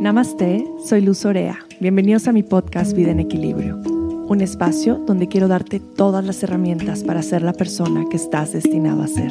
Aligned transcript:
Namaste, 0.00 0.64
soy 0.82 1.02
Luz 1.02 1.26
Orea. 1.26 1.58
Bienvenidos 1.78 2.26
a 2.26 2.32
mi 2.32 2.42
podcast 2.42 2.94
Vida 2.94 3.10
en 3.10 3.20
Equilibrio, 3.20 3.76
un 3.76 4.40
espacio 4.40 4.94
donde 4.96 5.28
quiero 5.28 5.46
darte 5.46 5.78
todas 5.78 6.24
las 6.24 6.42
herramientas 6.42 7.04
para 7.04 7.20
ser 7.20 7.42
la 7.42 7.52
persona 7.52 8.06
que 8.08 8.16
estás 8.16 8.54
destinado 8.54 9.02
a 9.02 9.06
ser. 9.06 9.30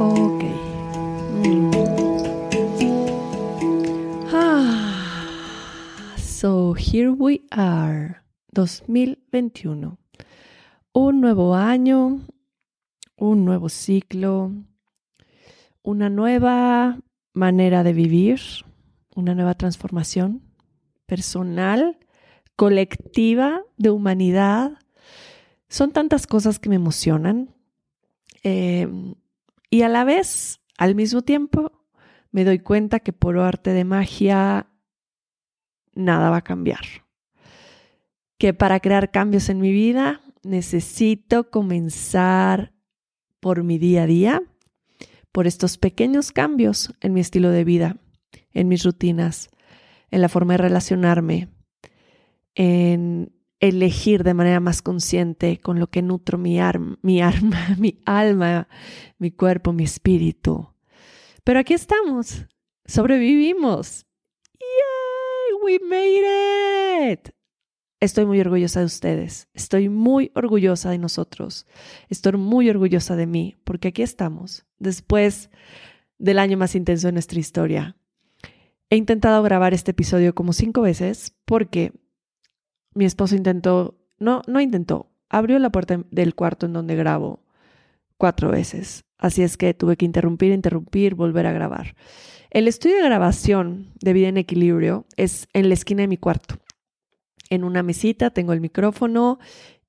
Ok. 0.00 0.42
Mm. 1.44 1.70
Ah. 4.32 6.16
So 6.16 6.74
here 6.74 7.10
we 7.10 7.42
are, 7.52 8.16
2021. 8.52 9.96
Un 10.92 11.20
nuevo 11.20 11.54
año, 11.54 12.20
un 13.16 13.44
nuevo 13.44 13.68
ciclo, 13.68 14.50
una 15.82 16.08
nueva 16.08 16.98
manera 17.32 17.82
de 17.82 17.92
vivir, 17.92 18.40
una 19.14 19.34
nueva 19.34 19.54
transformación 19.54 20.42
personal, 21.06 21.98
colectiva, 22.56 23.62
de 23.76 23.90
humanidad. 23.90 24.78
Son 25.68 25.92
tantas 25.92 26.26
cosas 26.26 26.58
que 26.58 26.68
me 26.68 26.76
emocionan 26.76 27.54
em, 28.42 29.14
y 29.70 29.82
a 29.82 29.88
la 29.88 30.04
vez, 30.04 30.60
al 30.78 30.94
mismo 30.94 31.22
tiempo, 31.22 31.72
me 32.30 32.44
doy 32.44 32.60
cuenta 32.60 33.00
que 33.00 33.12
por 33.12 33.38
arte 33.38 33.72
de 33.72 33.84
magia 33.84 34.66
nada 35.94 36.30
va 36.30 36.38
a 36.38 36.44
cambiar. 36.44 36.84
Que 38.38 38.54
para 38.54 38.80
crear 38.80 39.10
cambios 39.10 39.48
en 39.48 39.60
mi 39.60 39.72
vida 39.72 40.20
necesito 40.42 41.50
comenzar 41.50 42.72
por 43.40 43.64
mi 43.64 43.78
día 43.78 44.04
a 44.04 44.06
día 44.06 44.42
por 45.32 45.46
estos 45.46 45.78
pequeños 45.78 46.30
cambios 46.30 46.94
en 47.00 47.14
mi 47.14 47.20
estilo 47.20 47.50
de 47.50 47.64
vida, 47.64 47.96
en 48.52 48.68
mis 48.68 48.84
rutinas, 48.84 49.50
en 50.10 50.20
la 50.20 50.28
forma 50.28 50.54
de 50.54 50.58
relacionarme, 50.58 51.48
en 52.54 53.32
elegir 53.60 54.24
de 54.24 54.34
manera 54.34 54.60
más 54.60 54.82
consciente 54.82 55.58
con 55.58 55.78
lo 55.80 55.86
que 55.86 56.02
nutro 56.02 56.36
mi, 56.36 56.60
arma, 56.60 56.96
mi 57.02 58.00
alma, 58.04 58.68
mi 59.18 59.30
cuerpo, 59.30 59.72
mi 59.72 59.84
espíritu. 59.84 60.68
Pero 61.44 61.58
aquí 61.58 61.74
estamos, 61.74 62.46
sobrevivimos. 62.84 64.06
¡Yay! 64.60 65.62
We 65.64 65.78
made 65.78 67.12
it. 67.12 67.41
Estoy 68.02 68.26
muy 68.26 68.40
orgullosa 68.40 68.80
de 68.80 68.86
ustedes, 68.86 69.46
estoy 69.54 69.88
muy 69.88 70.32
orgullosa 70.34 70.90
de 70.90 70.98
nosotros, 70.98 71.68
estoy 72.08 72.32
muy 72.32 72.68
orgullosa 72.68 73.14
de 73.14 73.28
mí, 73.28 73.54
porque 73.62 73.86
aquí 73.86 74.02
estamos, 74.02 74.66
después 74.80 75.50
del 76.18 76.40
año 76.40 76.56
más 76.56 76.74
intenso 76.74 77.06
de 77.06 77.12
nuestra 77.12 77.38
historia. 77.38 77.96
He 78.90 78.96
intentado 78.96 79.40
grabar 79.44 79.72
este 79.72 79.92
episodio 79.92 80.34
como 80.34 80.52
cinco 80.52 80.80
veces 80.80 81.36
porque 81.44 81.92
mi 82.92 83.04
esposo 83.04 83.36
intentó, 83.36 83.96
no, 84.18 84.42
no 84.48 84.60
intentó, 84.60 85.12
abrió 85.28 85.60
la 85.60 85.70
puerta 85.70 86.02
del 86.10 86.34
cuarto 86.34 86.66
en 86.66 86.72
donde 86.72 86.96
grabo 86.96 87.44
cuatro 88.18 88.50
veces. 88.50 89.04
Así 89.16 89.44
es 89.44 89.56
que 89.56 89.74
tuve 89.74 89.96
que 89.96 90.06
interrumpir, 90.06 90.50
interrumpir, 90.50 91.14
volver 91.14 91.46
a 91.46 91.52
grabar. 91.52 91.94
El 92.50 92.66
estudio 92.66 92.96
de 92.96 93.04
grabación 93.04 93.92
de 94.00 94.12
Vida 94.12 94.26
en 94.26 94.38
Equilibrio 94.38 95.06
es 95.16 95.46
en 95.52 95.68
la 95.68 95.74
esquina 95.74 96.00
de 96.00 96.08
mi 96.08 96.16
cuarto 96.16 96.61
en 97.50 97.64
una 97.64 97.82
mesita, 97.82 98.30
tengo 98.30 98.52
el 98.52 98.60
micrófono 98.60 99.38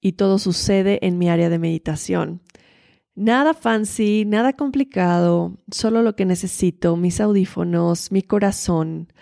y 0.02 0.14
todo 0.14 0.40
sucede 0.40 1.00
en 1.06 1.18
mi 1.18 1.30
área 1.30 1.50
de 1.50 1.60
meditación. 1.60 2.42
Nada 3.16 3.54
fancy, 3.54 4.26
nada 4.26 4.54
complicado, 4.54 5.58
solo 5.72 6.02
lo 6.02 6.16
que 6.16 6.26
necesito, 6.26 6.98
mis 6.98 7.22
audífonos, 7.22 8.11
mi 8.11 8.23
corazón 8.23 9.14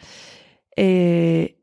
eh, 0.78 1.60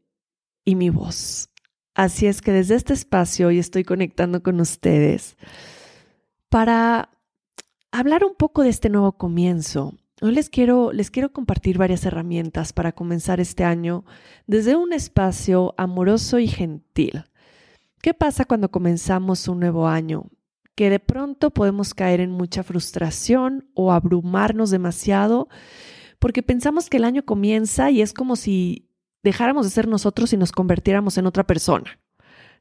y 0.65 0.75
mi 0.75 0.91
voz. 0.91 1.51
Así 1.95 2.27
es 2.27 2.43
que 2.43 2.53
desde 2.53 2.75
este 2.75 2.93
espacio 2.93 3.49
hoy 3.49 3.59
estoy 3.59 3.83
conectando 3.83 4.43
con 4.43 4.61
ustedes 4.61 5.37
para 6.49 7.11
hablar 7.91 8.25
un 8.25 8.35
poco 8.35 8.63
de 8.63 8.69
este 8.69 8.89
nuevo 8.89 9.13
comienzo, 9.13 9.95
Hoy 10.21 10.33
les 10.33 10.51
quiero, 10.51 10.91
les 10.93 11.13
quiero 11.13 11.33
compartir 11.33 11.79
varias 11.79 12.05
herramientas 12.05 12.73
para 12.73 12.91
comenzar 12.91 13.39
este 13.39 13.63
año 13.63 14.05
desde 14.49 14.75
un 14.75 14.93
espacio 14.93 15.75
amoroso 15.77 16.41
y 16.41 16.49
gentil. 16.49 17.25
¿Qué 18.03 18.15
pasa 18.15 18.45
cuando 18.45 18.69
comenzamos 18.69 19.47
un 19.47 19.61
nuevo 19.61 19.87
año? 19.87 20.27
Que 20.75 20.91
de 20.91 20.99
pronto 20.99 21.51
podemos 21.51 21.95
caer 21.95 22.21
en 22.21 22.33
mucha 22.33 22.65
frustración 22.65 23.69
o 23.75 23.93
abrumarnos 23.93 24.71
demasiado 24.71 25.49
porque 26.19 26.43
pensamos 26.43 26.91
que 26.91 26.97
el 26.97 27.05
año 27.05 27.25
comienza 27.25 27.93
y 27.93 28.03
es 28.03 28.13
como 28.13 28.35
si 28.35 28.89
dejáramos 29.23 29.67
de 29.67 29.71
ser 29.71 29.87
nosotros 29.87 30.33
y 30.33 30.37
nos 30.37 30.51
convirtiéramos 30.51 31.17
en 31.17 31.27
otra 31.27 31.47
persona, 31.47 32.01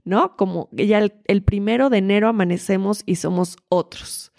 ¿no? 0.03 0.35
Como 0.38 0.69
ya 0.74 1.00
el, 1.00 1.13
el 1.25 1.41
primero 1.41 1.89
de 1.89 1.97
enero 1.97 2.28
amanecemos 2.28 3.01
y 3.07 3.16
somos 3.16 3.57
otros 3.68 4.31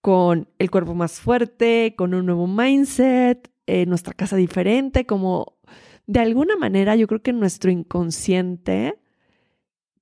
con 0.00 0.48
el 0.58 0.70
cuerpo 0.70 0.94
más 0.94 1.20
fuerte, 1.20 1.94
con 1.96 2.14
un 2.14 2.26
nuevo 2.26 2.46
mindset, 2.46 3.50
eh, 3.66 3.86
nuestra 3.86 4.14
casa 4.14 4.36
diferente, 4.36 5.06
como 5.06 5.58
de 6.06 6.20
alguna 6.20 6.56
manera 6.56 6.96
yo 6.96 7.06
creo 7.06 7.22
que 7.22 7.32
nuestro 7.32 7.70
inconsciente 7.70 8.98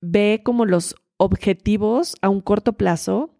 ve 0.01 0.41
como 0.43 0.65
los 0.65 0.95
objetivos 1.17 2.15
a 2.21 2.29
un 2.29 2.41
corto 2.41 2.73
plazo 2.73 3.35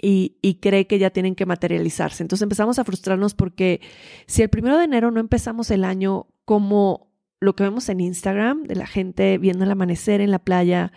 y, 0.00 0.38
y, 0.42 0.56
cree 0.56 0.86
que 0.86 0.98
ya 0.98 1.10
tienen 1.10 1.34
que 1.34 1.46
materializarse. 1.46 2.22
Entonces 2.22 2.42
empezamos 2.42 2.78
a 2.78 2.84
frustrarnos 2.84 3.34
porque 3.34 3.80
si 4.26 4.42
el 4.42 4.50
primero 4.50 4.76
de 4.76 4.84
enero 4.84 5.10
no 5.10 5.20
empezamos 5.20 5.70
el 5.70 5.84
año 5.84 6.26
como 6.44 7.10
lo 7.40 7.54
que 7.54 7.64
vemos 7.64 7.88
en 7.88 8.00
Instagram, 8.00 8.64
de 8.64 8.76
la 8.76 8.86
gente 8.86 9.38
viendo 9.38 9.64
el 9.64 9.70
amanecer 9.70 10.20
en 10.20 10.30
la 10.30 10.38
playa, 10.38 10.92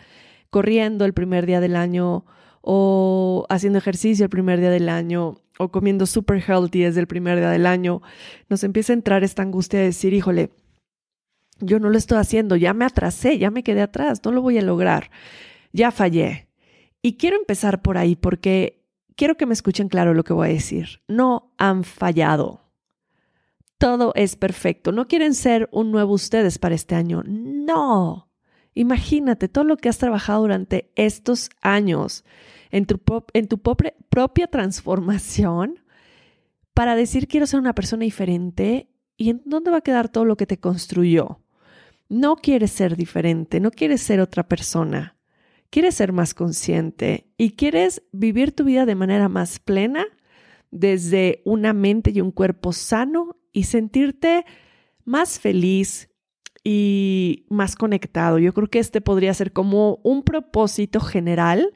corriendo 0.49 1.05
el 1.05 1.13
primer 1.13 1.45
día 1.45 1.59
del 1.59 1.75
año, 1.75 2.25
o 2.69 3.45
haciendo 3.47 3.79
ejercicio 3.79 4.25
el 4.25 4.29
primer 4.29 4.59
día 4.59 4.69
del 4.69 4.89
año 4.89 5.35
o 5.57 5.71
comiendo 5.71 6.05
super 6.05 6.43
healthy 6.45 6.81
desde 6.81 6.99
el 6.99 7.07
primer 7.07 7.39
día 7.39 7.49
del 7.49 7.65
año, 7.65 8.01
nos 8.49 8.61
empieza 8.65 8.91
a 8.91 8.95
entrar 8.95 9.23
esta 9.23 9.41
angustia 9.41 9.79
de 9.79 9.85
decir, 9.85 10.13
híjole, 10.13 10.49
yo 11.61 11.79
no 11.79 11.89
lo 11.89 11.97
estoy 11.97 12.17
haciendo, 12.17 12.57
ya 12.57 12.73
me 12.73 12.83
atrasé, 12.83 13.37
ya 13.37 13.51
me 13.51 13.63
quedé 13.63 13.81
atrás, 13.81 14.19
no 14.25 14.33
lo 14.33 14.41
voy 14.41 14.57
a 14.57 14.61
lograr, 14.61 15.11
ya 15.71 15.91
fallé. 15.91 16.49
Y 17.01 17.15
quiero 17.15 17.37
empezar 17.37 17.81
por 17.81 17.97
ahí 17.97 18.17
porque 18.17 18.83
quiero 19.15 19.37
que 19.37 19.45
me 19.45 19.53
escuchen 19.53 19.87
claro 19.87 20.13
lo 20.13 20.25
que 20.25 20.33
voy 20.33 20.49
a 20.49 20.51
decir. 20.51 21.01
No 21.07 21.53
han 21.57 21.85
fallado. 21.85 22.65
Todo 23.77 24.11
es 24.13 24.35
perfecto. 24.35 24.91
No 24.91 25.07
quieren 25.07 25.35
ser 25.35 25.69
un 25.71 25.89
nuevo 25.89 26.11
ustedes 26.11 26.59
para 26.59 26.75
este 26.75 26.95
año. 26.95 27.23
No. 27.25 28.29
Imagínate 28.73 29.47
todo 29.47 29.63
lo 29.63 29.77
que 29.77 29.87
has 29.87 29.99
trabajado 29.99 30.41
durante 30.41 30.91
estos 30.95 31.49
años 31.61 32.25
en 32.71 32.85
tu, 32.85 32.99
en 33.33 33.47
tu 33.47 33.59
propia 33.59 34.47
transformación 34.47 35.79
para 36.73 36.95
decir 36.95 37.27
quiero 37.27 37.47
ser 37.47 37.59
una 37.59 37.73
persona 37.73 38.03
diferente 38.03 38.89
y 39.17 39.31
en 39.31 39.41
dónde 39.45 39.71
va 39.71 39.77
a 39.77 39.81
quedar 39.81 40.09
todo 40.09 40.25
lo 40.25 40.37
que 40.37 40.45
te 40.45 40.59
construyó. 40.59 41.41
No 42.09 42.35
quieres 42.35 42.71
ser 42.71 42.95
diferente, 42.95 43.59
no 43.59 43.71
quieres 43.71 44.01
ser 44.01 44.19
otra 44.19 44.47
persona, 44.47 45.17
quieres 45.69 45.95
ser 45.95 46.13
más 46.13 46.33
consciente 46.33 47.31
y 47.37 47.51
quieres 47.51 48.03
vivir 48.11 48.53
tu 48.53 48.63
vida 48.63 48.85
de 48.85 48.95
manera 48.95 49.27
más 49.27 49.59
plena 49.59 50.05
desde 50.71 51.41
una 51.45 51.73
mente 51.73 52.11
y 52.11 52.21
un 52.21 52.31
cuerpo 52.31 52.71
sano 52.73 53.37
y 53.51 53.63
sentirte 53.63 54.45
más 55.03 55.39
feliz 55.39 56.09
y 56.63 57.45
más 57.49 57.75
conectado. 57.75 58.39
Yo 58.39 58.53
creo 58.53 58.67
que 58.67 58.79
este 58.79 59.01
podría 59.01 59.33
ser 59.33 59.53
como 59.53 59.99
un 60.03 60.23
propósito 60.23 60.99
general 60.99 61.73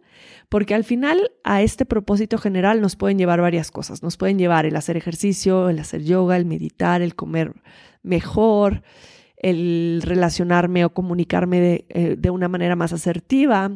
porque 0.51 0.75
al 0.75 0.83
final 0.83 1.31
a 1.45 1.61
este 1.61 1.85
propósito 1.85 2.37
general 2.37 2.81
nos 2.81 2.97
pueden 2.97 3.17
llevar 3.17 3.39
varias 3.39 3.71
cosas. 3.71 4.03
Nos 4.03 4.17
pueden 4.17 4.37
llevar 4.37 4.65
el 4.65 4.75
hacer 4.75 4.97
ejercicio, 4.97 5.69
el 5.69 5.79
hacer 5.79 6.03
yoga, 6.03 6.35
el 6.35 6.43
meditar, 6.43 7.01
el 7.01 7.15
comer 7.15 7.53
mejor, 8.03 8.83
el 9.37 10.01
relacionarme 10.03 10.83
o 10.83 10.93
comunicarme 10.93 11.61
de, 11.61 11.85
eh, 11.87 12.29
una 12.29 12.49
manera 12.49 12.75
más 12.75 12.91
asertiva, 12.91 13.71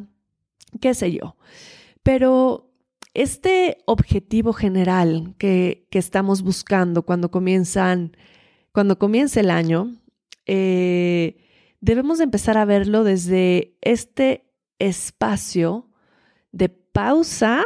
qué 0.81 0.93
sé 0.93 1.13
yo. 1.13 1.37
Pero 2.03 2.73
este 3.13 3.77
objetivo 3.85 4.51
general 4.51 5.33
que, 5.37 5.87
estamos 5.91 6.41
buscando 6.41 7.03
cuando 7.03 7.31
comienzan, 7.31 8.17
cuando 8.73 8.99
comienza 8.99 9.39
el 9.39 9.49
año, 9.49 9.95
eh, 10.45 11.37
debemos 11.79 12.19
empezar 12.19 12.57
a 12.57 12.65
verlo 12.65 13.05
desde 13.05 13.77
este 13.79 14.51
espacio 14.77 15.87
de 16.55 16.69
pausa, 16.69 17.65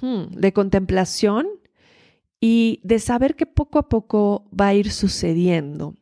hmm, 0.00 0.24
de 0.32 0.52
contemplación 0.52 1.46
y 2.40 2.80
de 2.82 2.98
saber 2.98 3.36
que 3.36 3.46
poco 3.46 3.78
a 3.78 3.88
poco 3.88 4.44
va 4.52 4.68
a 4.68 4.74
ir 4.74 4.90
sucediendo. 4.90 5.94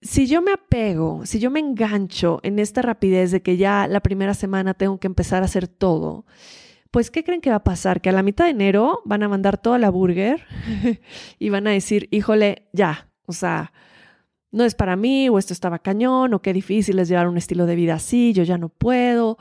Si 0.00 0.26
yo 0.26 0.42
me 0.42 0.52
apego, 0.52 1.26
si 1.26 1.38
yo 1.38 1.50
me 1.50 1.60
engancho 1.60 2.40
en 2.42 2.58
esta 2.58 2.82
rapidez 2.82 3.30
de 3.30 3.42
que 3.42 3.56
ya 3.56 3.86
la 3.86 4.00
primera 4.00 4.34
semana 4.34 4.74
tengo 4.74 4.98
que 4.98 5.06
empezar 5.06 5.42
a 5.42 5.44
hacer 5.44 5.68
todo, 5.68 6.24
pues 6.90 7.10
¿qué 7.10 7.22
creen 7.22 7.42
que 7.42 7.50
va 7.50 7.56
a 7.56 7.64
pasar? 7.64 8.00
Que 8.00 8.08
a 8.08 8.12
la 8.12 8.22
mitad 8.22 8.46
de 8.46 8.50
enero 8.52 9.02
van 9.04 9.22
a 9.22 9.28
mandar 9.28 9.58
toda 9.58 9.78
la 9.78 9.90
burger 9.90 10.44
y 11.38 11.50
van 11.50 11.66
a 11.66 11.70
decir, 11.70 12.08
híjole, 12.10 12.68
ya, 12.72 13.10
o 13.26 13.32
sea, 13.32 13.72
no 14.50 14.64
es 14.64 14.74
para 14.74 14.96
mí, 14.96 15.28
o 15.28 15.38
esto 15.38 15.52
estaba 15.52 15.78
cañón, 15.78 16.34
o 16.34 16.42
qué 16.42 16.52
difícil 16.52 16.98
es 16.98 17.08
llevar 17.08 17.28
un 17.28 17.38
estilo 17.38 17.66
de 17.66 17.76
vida 17.76 17.94
así, 17.94 18.32
yo 18.32 18.44
ya 18.44 18.58
no 18.58 18.70
puedo, 18.70 19.38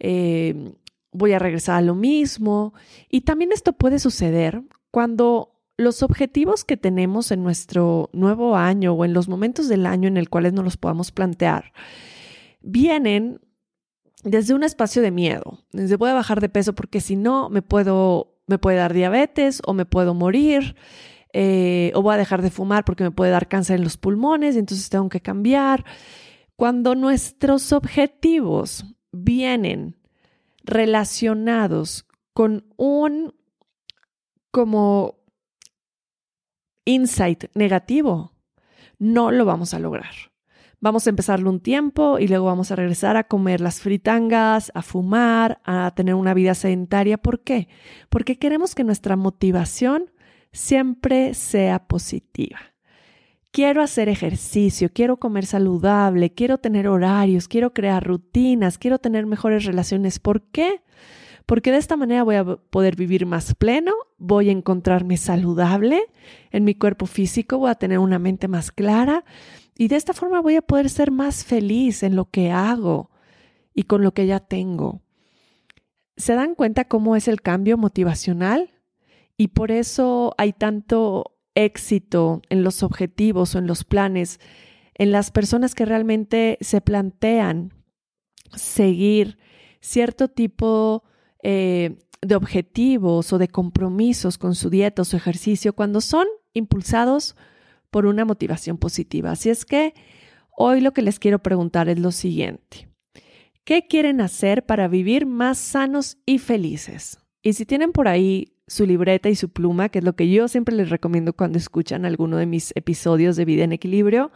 eh, 0.00 0.74
voy 1.12 1.32
a 1.32 1.38
regresar 1.38 1.76
a 1.76 1.82
lo 1.82 1.94
mismo. 1.94 2.74
Y 3.08 3.22
también 3.22 3.52
esto 3.52 3.72
puede 3.72 3.98
suceder 3.98 4.62
cuando 4.90 5.60
los 5.76 6.02
objetivos 6.02 6.64
que 6.64 6.76
tenemos 6.76 7.30
en 7.30 7.42
nuestro 7.42 8.10
nuevo 8.12 8.56
año 8.56 8.92
o 8.92 9.04
en 9.04 9.14
los 9.14 9.28
momentos 9.28 9.68
del 9.68 9.86
año 9.86 10.08
en 10.08 10.16
el 10.16 10.28
cual 10.28 10.52
nos 10.52 10.64
los 10.64 10.76
podamos 10.76 11.10
plantear 11.10 11.72
vienen 12.60 13.40
desde 14.22 14.52
un 14.52 14.62
espacio 14.62 15.00
de 15.00 15.10
miedo, 15.10 15.64
desde 15.72 15.96
voy 15.96 16.10
a 16.10 16.14
bajar 16.14 16.42
de 16.42 16.50
peso 16.50 16.74
porque 16.74 17.00
si 17.00 17.16
no 17.16 17.48
me 17.48 17.62
puedo 17.62 18.36
me 18.46 18.58
puede 18.58 18.76
dar 18.76 18.92
diabetes 18.92 19.62
o 19.64 19.72
me 19.72 19.86
puedo 19.86 20.12
morir 20.12 20.76
eh, 21.32 21.92
o 21.94 22.02
voy 22.02 22.14
a 22.14 22.18
dejar 22.18 22.42
de 22.42 22.50
fumar 22.50 22.84
porque 22.84 23.04
me 23.04 23.12
puede 23.12 23.30
dar 23.30 23.48
cáncer 23.48 23.76
en 23.76 23.84
los 23.84 23.96
pulmones 23.96 24.56
y 24.56 24.58
entonces 24.58 24.90
tengo 24.90 25.08
que 25.08 25.20
cambiar. 25.20 25.84
Cuando 26.56 26.94
nuestros 26.94 27.72
objetivos 27.72 28.84
vienen 29.12 29.96
relacionados 30.64 32.06
con 32.32 32.64
un 32.76 33.34
como 34.50 35.16
insight 36.84 37.44
negativo, 37.54 38.32
no 38.98 39.30
lo 39.30 39.44
vamos 39.44 39.74
a 39.74 39.78
lograr. 39.78 40.14
Vamos 40.82 41.06
a 41.06 41.10
empezarlo 41.10 41.50
un 41.50 41.60
tiempo 41.60 42.18
y 42.18 42.26
luego 42.26 42.46
vamos 42.46 42.70
a 42.70 42.76
regresar 42.76 43.18
a 43.18 43.24
comer 43.24 43.60
las 43.60 43.80
fritangas, 43.80 44.72
a 44.74 44.80
fumar, 44.80 45.60
a 45.64 45.92
tener 45.94 46.14
una 46.14 46.32
vida 46.32 46.54
sedentaria. 46.54 47.18
¿Por 47.18 47.40
qué? 47.40 47.68
Porque 48.08 48.38
queremos 48.38 48.74
que 48.74 48.82
nuestra 48.82 49.16
motivación 49.16 50.10
siempre 50.52 51.34
sea 51.34 51.86
positiva. 51.86 52.69
Quiero 53.52 53.82
hacer 53.82 54.08
ejercicio, 54.08 54.90
quiero 54.92 55.16
comer 55.16 55.44
saludable, 55.44 56.32
quiero 56.32 56.58
tener 56.58 56.86
horarios, 56.86 57.48
quiero 57.48 57.74
crear 57.74 58.04
rutinas, 58.04 58.78
quiero 58.78 58.98
tener 58.98 59.26
mejores 59.26 59.64
relaciones. 59.64 60.20
¿Por 60.20 60.42
qué? 60.42 60.82
Porque 61.46 61.72
de 61.72 61.78
esta 61.78 61.96
manera 61.96 62.22
voy 62.22 62.36
a 62.36 62.44
poder 62.44 62.94
vivir 62.94 63.26
más 63.26 63.56
pleno, 63.56 63.92
voy 64.18 64.50
a 64.50 64.52
encontrarme 64.52 65.16
saludable 65.16 66.02
en 66.52 66.62
mi 66.62 66.76
cuerpo 66.76 67.06
físico, 67.06 67.58
voy 67.58 67.70
a 67.70 67.74
tener 67.74 67.98
una 67.98 68.20
mente 68.20 68.46
más 68.46 68.70
clara 68.70 69.24
y 69.76 69.88
de 69.88 69.96
esta 69.96 70.12
forma 70.12 70.40
voy 70.40 70.54
a 70.54 70.62
poder 70.62 70.88
ser 70.88 71.10
más 71.10 71.44
feliz 71.44 72.04
en 72.04 72.14
lo 72.14 72.26
que 72.26 72.52
hago 72.52 73.10
y 73.74 73.82
con 73.82 74.02
lo 74.02 74.14
que 74.14 74.28
ya 74.28 74.38
tengo. 74.38 75.02
¿Se 76.16 76.34
dan 76.34 76.54
cuenta 76.54 76.84
cómo 76.84 77.16
es 77.16 77.26
el 77.26 77.42
cambio 77.42 77.76
motivacional? 77.76 78.70
Y 79.36 79.48
por 79.48 79.72
eso 79.72 80.34
hay 80.38 80.52
tanto 80.52 81.39
éxito 81.54 82.42
en 82.48 82.62
los 82.62 82.82
objetivos 82.82 83.54
o 83.54 83.58
en 83.58 83.66
los 83.66 83.84
planes, 83.84 84.40
en 84.94 85.12
las 85.12 85.30
personas 85.30 85.74
que 85.74 85.84
realmente 85.84 86.58
se 86.60 86.80
plantean 86.80 87.72
seguir 88.54 89.38
cierto 89.80 90.28
tipo 90.28 91.04
eh, 91.42 91.98
de 92.22 92.34
objetivos 92.34 93.32
o 93.32 93.38
de 93.38 93.48
compromisos 93.48 94.38
con 94.38 94.54
su 94.54 94.70
dieta 94.70 95.02
o 95.02 95.04
su 95.04 95.16
ejercicio 95.16 95.74
cuando 95.74 96.00
son 96.00 96.26
impulsados 96.52 97.36
por 97.90 98.06
una 98.06 98.24
motivación 98.24 98.78
positiva. 98.78 99.32
Así 99.32 99.50
es 99.50 99.64
que 99.64 99.94
hoy 100.56 100.80
lo 100.80 100.92
que 100.92 101.02
les 101.02 101.18
quiero 101.18 101.40
preguntar 101.40 101.88
es 101.88 101.98
lo 101.98 102.12
siguiente. 102.12 102.88
¿Qué 103.64 103.86
quieren 103.86 104.20
hacer 104.20 104.66
para 104.66 104.88
vivir 104.88 105.26
más 105.26 105.58
sanos 105.58 106.18
y 106.26 106.38
felices? 106.38 107.18
Y 107.42 107.54
si 107.54 107.66
tienen 107.66 107.92
por 107.92 108.08
ahí 108.08 108.52
su 108.70 108.86
libreta 108.86 109.28
y 109.28 109.34
su 109.34 109.48
pluma, 109.48 109.88
que 109.88 109.98
es 109.98 110.04
lo 110.04 110.14
que 110.14 110.30
yo 110.30 110.46
siempre 110.46 110.76
les 110.76 110.90
recomiendo 110.90 111.32
cuando 111.32 111.58
escuchan 111.58 112.04
alguno 112.04 112.36
de 112.36 112.46
mis 112.46 112.70
episodios 112.76 113.34
de 113.34 113.44
Vida 113.44 113.64
en 113.64 113.72
Equilibrio, 113.72 114.30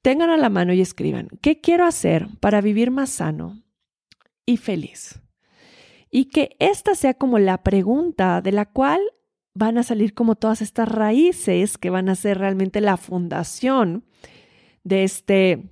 tengan 0.00 0.30
a 0.30 0.36
la 0.36 0.48
mano 0.48 0.72
y 0.72 0.80
escriban, 0.80 1.26
¿qué 1.40 1.60
quiero 1.60 1.84
hacer 1.84 2.28
para 2.38 2.60
vivir 2.60 2.92
más 2.92 3.10
sano 3.10 3.60
y 4.46 4.58
feliz? 4.58 5.20
Y 6.08 6.26
que 6.26 6.54
esta 6.60 6.94
sea 6.94 7.14
como 7.14 7.40
la 7.40 7.64
pregunta 7.64 8.42
de 8.42 8.52
la 8.52 8.66
cual 8.66 9.00
van 9.54 9.76
a 9.76 9.82
salir 9.82 10.14
como 10.14 10.36
todas 10.36 10.62
estas 10.62 10.88
raíces 10.88 11.78
que 11.78 11.90
van 11.90 12.08
a 12.08 12.14
ser 12.14 12.38
realmente 12.38 12.80
la 12.80 12.96
fundación 12.96 14.04
de, 14.84 15.02
este, 15.02 15.68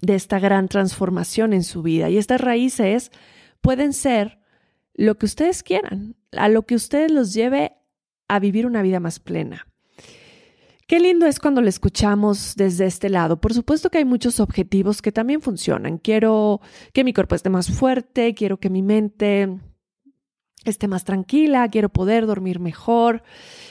de 0.00 0.14
esta 0.14 0.38
gran 0.38 0.68
transformación 0.68 1.52
en 1.52 1.64
su 1.64 1.82
vida. 1.82 2.08
Y 2.08 2.16
estas 2.16 2.40
raíces 2.40 3.12
pueden 3.60 3.92
ser 3.92 4.37
lo 4.98 5.16
que 5.16 5.26
ustedes 5.26 5.62
quieran 5.62 6.16
a 6.32 6.48
lo 6.48 6.66
que 6.66 6.74
ustedes 6.74 7.12
los 7.12 7.32
lleve 7.32 7.72
a 8.26 8.40
vivir 8.40 8.66
una 8.66 8.82
vida 8.82 8.98
más 8.98 9.20
plena. 9.20 9.68
Qué 10.88 10.98
lindo 10.98 11.26
es 11.26 11.38
cuando 11.38 11.60
lo 11.60 11.68
escuchamos 11.68 12.54
desde 12.56 12.86
este 12.86 13.08
lado. 13.08 13.40
Por 13.40 13.54
supuesto 13.54 13.90
que 13.90 13.98
hay 13.98 14.04
muchos 14.04 14.40
objetivos 14.40 15.00
que 15.00 15.12
también 15.12 15.40
funcionan. 15.40 15.98
Quiero 15.98 16.60
que 16.92 17.04
mi 17.04 17.12
cuerpo 17.12 17.36
esté 17.36 17.48
más 17.48 17.70
fuerte, 17.70 18.34
quiero 18.34 18.58
que 18.58 18.70
mi 18.70 18.82
mente 18.82 19.60
esté 20.64 20.88
más 20.88 21.04
tranquila, 21.04 21.68
quiero 21.68 21.90
poder 21.90 22.26
dormir 22.26 22.58
mejor, 22.58 23.22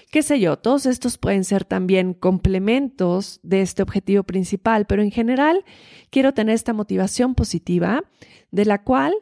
qué 0.09 0.23
sé 0.23 0.39
yo, 0.39 0.57
todos 0.57 0.85
estos 0.85 1.18
pueden 1.18 1.44
ser 1.44 1.65
también 1.65 2.13
complementos 2.13 3.41
de 3.44 3.62
este 3.62 3.83
objetivo 3.83 4.23
principal, 4.23 4.85
pero 4.88 5.01
en 5.01 5.12
general 5.12 5.65
quiero 6.09 6.33
tener 6.33 6.56
esta 6.56 6.71
motivación 6.71 7.35
positiva 7.35 8.06
de 8.51 8.63
la 8.63 8.83
cual 8.83 9.13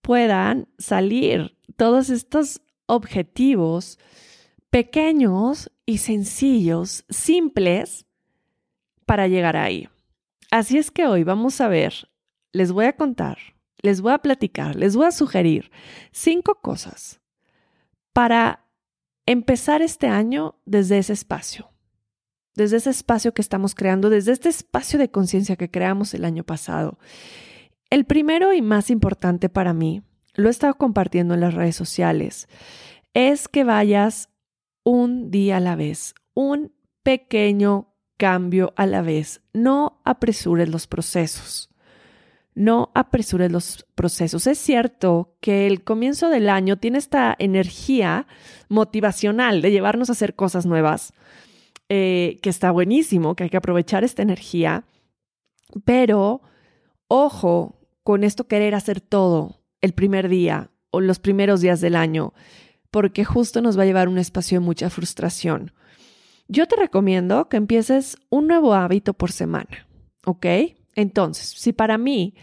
puedan 0.00 0.68
salir 0.78 1.56
todos 1.76 2.10
estos 2.10 2.62
objetivos 2.86 3.98
pequeños 4.70 5.70
y 5.86 5.98
sencillos, 5.98 7.04
simples, 7.08 8.06
para 9.06 9.26
llegar 9.26 9.56
ahí. 9.56 9.88
Así 10.50 10.78
es 10.78 10.90
que 10.90 11.06
hoy 11.06 11.24
vamos 11.24 11.60
a 11.60 11.68
ver, 11.68 12.08
les 12.52 12.72
voy 12.72 12.86
a 12.86 12.96
contar, 12.96 13.38
les 13.82 14.00
voy 14.00 14.12
a 14.12 14.18
platicar, 14.18 14.76
les 14.76 14.96
voy 14.96 15.06
a 15.06 15.12
sugerir 15.12 15.70
cinco 16.12 16.60
cosas 16.60 17.20
para 18.12 18.66
empezar 19.26 19.82
este 19.82 20.08
año 20.08 20.60
desde 20.64 20.98
ese 20.98 21.12
espacio, 21.12 21.70
desde 22.54 22.78
ese 22.78 22.90
espacio 22.90 23.32
que 23.32 23.42
estamos 23.42 23.74
creando, 23.74 24.10
desde 24.10 24.32
este 24.32 24.48
espacio 24.48 24.98
de 24.98 25.10
conciencia 25.10 25.56
que 25.56 25.70
creamos 25.70 26.14
el 26.14 26.24
año 26.24 26.44
pasado. 26.44 26.98
El 27.90 28.04
primero 28.04 28.52
y 28.52 28.62
más 28.62 28.88
importante 28.90 29.48
para 29.48 29.74
mí 29.74 30.02
lo 30.34 30.48
he 30.48 30.50
estado 30.50 30.74
compartiendo 30.74 31.34
en 31.34 31.40
las 31.40 31.54
redes 31.54 31.76
sociales, 31.76 32.48
es 33.14 33.48
que 33.48 33.64
vayas 33.64 34.30
un 34.84 35.30
día 35.30 35.56
a 35.56 35.60
la 35.60 35.76
vez, 35.76 36.14
un 36.34 36.72
pequeño 37.02 37.88
cambio 38.16 38.72
a 38.76 38.86
la 38.86 39.02
vez. 39.02 39.40
No 39.52 40.00
apresures 40.04 40.68
los 40.68 40.86
procesos. 40.86 41.70
No 42.54 42.90
apresures 42.94 43.50
los 43.50 43.86
procesos. 43.94 44.46
Es 44.46 44.58
cierto 44.58 45.36
que 45.40 45.66
el 45.66 45.82
comienzo 45.82 46.28
del 46.28 46.48
año 46.48 46.78
tiene 46.78 46.98
esta 46.98 47.34
energía 47.38 48.26
motivacional 48.68 49.62
de 49.62 49.70
llevarnos 49.70 50.10
a 50.10 50.12
hacer 50.12 50.34
cosas 50.34 50.66
nuevas, 50.66 51.12
eh, 51.88 52.38
que 52.42 52.50
está 52.50 52.70
buenísimo, 52.70 53.34
que 53.34 53.44
hay 53.44 53.50
que 53.50 53.56
aprovechar 53.56 54.04
esta 54.04 54.22
energía, 54.22 54.84
pero 55.84 56.42
ojo 57.08 57.79
con 58.02 58.24
esto 58.24 58.46
querer 58.46 58.74
hacer 58.74 59.00
todo 59.00 59.62
el 59.80 59.92
primer 59.92 60.28
día 60.28 60.70
o 60.90 61.00
los 61.00 61.18
primeros 61.18 61.60
días 61.60 61.80
del 61.80 61.96
año, 61.96 62.34
porque 62.90 63.24
justo 63.24 63.62
nos 63.62 63.78
va 63.78 63.82
a 63.82 63.86
llevar 63.86 64.08
un 64.08 64.18
espacio 64.18 64.58
de 64.58 64.64
mucha 64.64 64.90
frustración. 64.90 65.72
Yo 66.48 66.66
te 66.66 66.76
recomiendo 66.76 67.48
que 67.48 67.56
empieces 67.56 68.16
un 68.28 68.48
nuevo 68.48 68.74
hábito 68.74 69.14
por 69.14 69.30
semana, 69.30 69.86
¿ok? 70.24 70.46
Entonces, 70.96 71.46
si 71.56 71.72
para 71.72 71.96
mí 71.96 72.34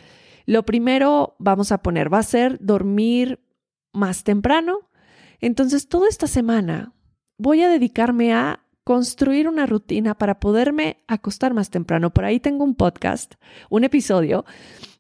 lo 0.46 0.64
primero 0.64 1.36
vamos 1.40 1.74
a 1.74 1.80
poner 1.80 2.12
va 2.12 2.20
a 2.20 2.24
ser 2.24 2.58
dormir 2.62 3.42
más 3.92 4.24
temprano, 4.24 4.90
entonces 5.42 5.90
toda 5.90 6.08
esta 6.08 6.28
semana 6.28 6.94
voy 7.38 7.62
a 7.64 7.70
dedicarme 7.70 8.34
a 8.34 8.64
construir 8.88 9.50
una 9.50 9.66
rutina 9.66 10.18
para 10.18 10.40
poderme 10.40 11.04
acostar 11.08 11.54
más 11.54 11.70
temprano. 11.70 12.14
Por 12.14 12.24
ahí 12.24 12.40
tengo 12.40 12.64
un 12.64 12.74
podcast, 12.74 13.34
un 13.70 13.84
episodio 13.84 14.46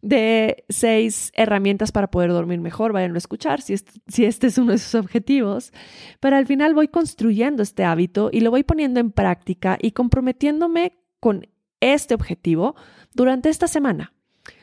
de 0.01 0.65
seis 0.67 1.31
herramientas 1.33 1.93
para 1.93 2.11
poder 2.11 2.31
dormir 2.31 2.59
mejor. 2.59 2.91
Vayan 2.91 3.15
a 3.15 3.17
escuchar 3.17 3.61
si 3.61 3.71
este, 3.71 4.01
si 4.09 4.25
este 4.25 4.47
es 4.47 4.57
uno 4.57 4.73
de 4.73 4.79
sus 4.79 4.93
objetivos. 4.95 5.71
Pero 6.19 6.35
al 6.35 6.45
final 6.45 6.73
voy 6.73 6.89
construyendo 6.89 7.63
este 7.63 7.85
hábito 7.85 8.29
y 8.29 8.41
lo 8.41 8.51
voy 8.51 8.63
poniendo 8.63 8.99
en 8.99 9.13
práctica 9.13 9.77
y 9.81 9.91
comprometiéndome 9.91 10.97
con 11.21 11.47
este 11.79 12.13
objetivo 12.13 12.75
durante 13.13 13.47
esta 13.47 13.69
semana. 13.69 14.11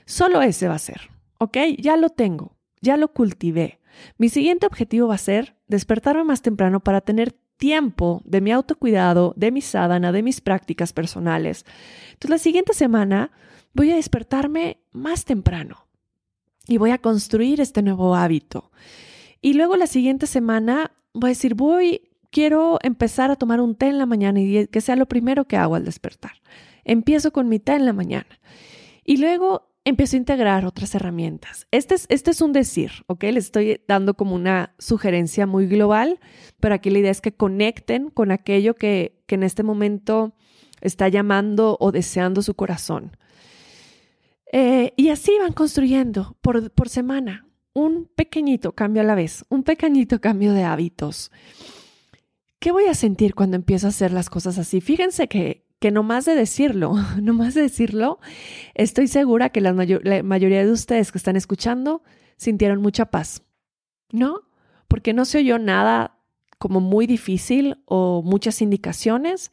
Solo 0.04 0.42
ese 0.42 0.68
va 0.68 0.74
a 0.74 0.78
ser, 0.78 1.00
¿ok? 1.38 1.56
Ya 1.78 1.96
lo 1.96 2.10
tengo, 2.10 2.58
ya 2.82 2.98
lo 2.98 3.08
cultivé. 3.08 3.80
Mi 4.18 4.28
siguiente 4.28 4.66
objetivo 4.66 5.08
va 5.08 5.14
a 5.14 5.18
ser 5.18 5.56
despertarme 5.66 6.24
más 6.24 6.42
temprano 6.42 6.80
para 6.80 7.00
tener 7.00 7.34
tiempo 7.56 8.22
de 8.24 8.40
mi 8.40 8.52
autocuidado, 8.52 9.34
de 9.36 9.50
mi 9.50 9.60
sadhana, 9.60 10.12
de 10.12 10.22
mis 10.22 10.40
prácticas 10.40 10.92
personales. 10.92 11.64
Entonces, 12.12 12.30
la 12.30 12.38
siguiente 12.38 12.74
semana 12.74 13.30
voy 13.72 13.90
a 13.90 13.96
despertarme 13.96 14.78
más 14.92 15.24
temprano 15.24 15.86
y 16.66 16.78
voy 16.78 16.90
a 16.90 16.98
construir 16.98 17.60
este 17.60 17.82
nuevo 17.82 18.14
hábito. 18.14 18.70
Y 19.40 19.54
luego 19.54 19.76
la 19.76 19.86
siguiente 19.86 20.26
semana 20.26 20.92
voy 21.12 21.28
a 21.28 21.32
decir, 21.32 21.54
voy, 21.54 22.08
quiero 22.30 22.78
empezar 22.82 23.30
a 23.30 23.36
tomar 23.36 23.60
un 23.60 23.74
té 23.74 23.86
en 23.86 23.98
la 23.98 24.06
mañana 24.06 24.40
y 24.40 24.66
que 24.68 24.80
sea 24.80 24.96
lo 24.96 25.06
primero 25.06 25.44
que 25.44 25.56
hago 25.56 25.74
al 25.74 25.84
despertar. 25.84 26.32
Empiezo 26.84 27.32
con 27.32 27.48
mi 27.48 27.58
té 27.58 27.74
en 27.74 27.86
la 27.86 27.92
mañana. 27.92 28.40
Y 29.04 29.18
luego 29.18 29.73
empiezo 29.84 30.16
a 30.16 30.18
integrar 30.18 30.64
otras 30.64 30.94
herramientas. 30.94 31.66
Este 31.70 31.94
es, 31.94 32.06
este 32.08 32.30
es 32.30 32.40
un 32.40 32.52
decir, 32.52 32.90
¿ok? 33.06 33.24
Les 33.24 33.44
estoy 33.44 33.80
dando 33.86 34.14
como 34.14 34.34
una 34.34 34.74
sugerencia 34.78 35.46
muy 35.46 35.66
global, 35.66 36.20
pero 36.60 36.74
aquí 36.74 36.90
la 36.90 36.98
idea 36.98 37.10
es 37.10 37.20
que 37.20 37.34
conecten 37.34 38.10
con 38.10 38.30
aquello 38.30 38.74
que, 38.74 39.22
que 39.26 39.34
en 39.34 39.42
este 39.42 39.62
momento 39.62 40.34
está 40.80 41.08
llamando 41.08 41.76
o 41.80 41.92
deseando 41.92 42.42
su 42.42 42.54
corazón. 42.54 43.16
Eh, 44.52 44.92
y 44.96 45.08
así 45.08 45.32
van 45.40 45.52
construyendo 45.52 46.36
por, 46.40 46.70
por 46.70 46.88
semana 46.88 47.46
un 47.72 48.08
pequeñito 48.14 48.72
cambio 48.72 49.02
a 49.02 49.04
la 49.04 49.14
vez, 49.14 49.44
un 49.48 49.64
pequeñito 49.64 50.20
cambio 50.20 50.52
de 50.52 50.62
hábitos. 50.62 51.32
¿Qué 52.60 52.70
voy 52.70 52.84
a 52.86 52.94
sentir 52.94 53.34
cuando 53.34 53.56
empiezo 53.56 53.88
a 53.88 53.90
hacer 53.90 54.12
las 54.12 54.30
cosas 54.30 54.56
así? 54.58 54.80
Fíjense 54.80 55.28
que, 55.28 55.66
que 55.78 55.90
no 55.90 56.02
más 56.02 56.24
de 56.24 56.34
decirlo, 56.34 56.94
no 57.22 57.34
más 57.34 57.54
de 57.54 57.62
decirlo, 57.62 58.18
estoy 58.74 59.08
segura 59.08 59.50
que 59.50 59.60
la, 59.60 59.72
la 59.72 60.22
mayoría 60.22 60.64
de 60.64 60.70
ustedes 60.70 61.12
que 61.12 61.18
están 61.18 61.36
escuchando 61.36 62.02
sintieron 62.36 62.80
mucha 62.80 63.06
paz, 63.06 63.42
¿no? 64.10 64.42
Porque 64.88 65.12
no 65.12 65.24
se 65.24 65.38
oyó 65.38 65.58
nada 65.58 66.18
como 66.58 66.80
muy 66.80 67.06
difícil 67.06 67.82
o 67.86 68.22
muchas 68.24 68.62
indicaciones, 68.62 69.52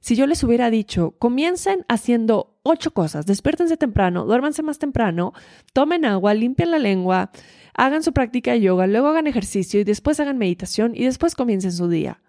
si 0.00 0.14
yo 0.14 0.26
les 0.26 0.44
hubiera 0.44 0.70
dicho, 0.70 1.16
comiencen 1.18 1.84
haciendo 1.88 2.58
ocho 2.62 2.92
cosas, 2.92 3.26
despiértense 3.26 3.76
temprano, 3.76 4.24
duérmanse 4.24 4.62
más 4.62 4.78
temprano, 4.78 5.32
tomen 5.72 6.04
agua, 6.04 6.32
limpien 6.32 6.70
la 6.70 6.78
lengua, 6.78 7.30
hagan 7.74 8.04
su 8.04 8.12
práctica 8.12 8.52
de 8.52 8.60
yoga, 8.60 8.86
luego 8.86 9.08
hagan 9.08 9.26
ejercicio 9.26 9.80
y 9.80 9.84
después 9.84 10.20
hagan 10.20 10.38
meditación 10.38 10.92
y 10.94 11.04
después 11.04 11.34
comiencen 11.34 11.72
su 11.72 11.88
día. 11.88 12.22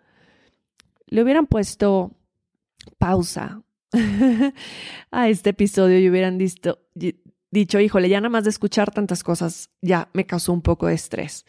Le 1.05 1.21
hubieran 1.21 1.45
puesto 1.45 2.16
pausa 2.97 3.61
a 5.11 5.29
este 5.29 5.51
episodio 5.51 5.99
y 5.99 6.09
hubieran 6.09 6.37
dicho, 6.37 6.79
dicho, 7.51 7.79
híjole, 7.79 8.09
ya 8.09 8.19
nada 8.19 8.29
más 8.29 8.43
de 8.43 8.49
escuchar 8.49 8.91
tantas 8.91 9.23
cosas 9.23 9.69
ya 9.81 10.09
me 10.13 10.25
causó 10.25 10.53
un 10.53 10.61
poco 10.61 10.87
de 10.87 10.95
estrés. 10.95 11.45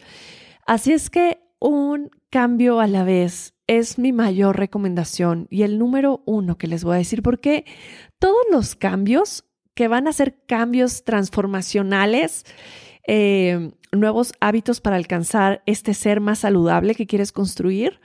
Así 0.66 0.92
es 0.92 1.11
que 1.11 1.40
un 1.61 2.11
cambio 2.30 2.80
a 2.80 2.87
la 2.87 3.04
vez 3.04 3.54
es 3.66 3.99
mi 3.99 4.12
mayor 4.12 4.56
recomendación 4.56 5.47
y 5.50 5.62
el 5.62 5.78
número 5.78 6.23
uno 6.26 6.56
que 6.56 6.66
les 6.66 6.85
voy 6.85 6.94
a 6.94 6.99
decir, 6.99 7.23
porque 7.23 7.64
todos 8.18 8.44
los 8.50 8.75
cambios 8.75 9.44
que 9.75 9.88
van 9.88 10.08
a 10.08 10.12
ser 10.12 10.44
cambios 10.47 11.04
transformacionales, 11.04 12.44
eh, 13.06 13.70
nuevos 13.92 14.32
hábitos 14.40 14.80
para 14.80 14.97
alcanzar 14.97 15.62
este 15.66 15.94
ser 15.94 16.20
más 16.20 16.40
saludable 16.40 16.94
que 16.94 17.06
quieres 17.06 17.32
construir, 17.32 18.00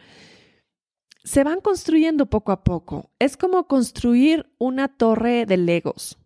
se 1.23 1.43
van 1.43 1.61
construyendo 1.61 2.25
poco 2.25 2.51
a 2.51 2.63
poco. 2.63 3.11
Es 3.19 3.37
como 3.37 3.67
construir 3.67 4.51
una 4.57 4.87
torre 4.87 5.45
de 5.45 5.57
legos. 5.57 6.17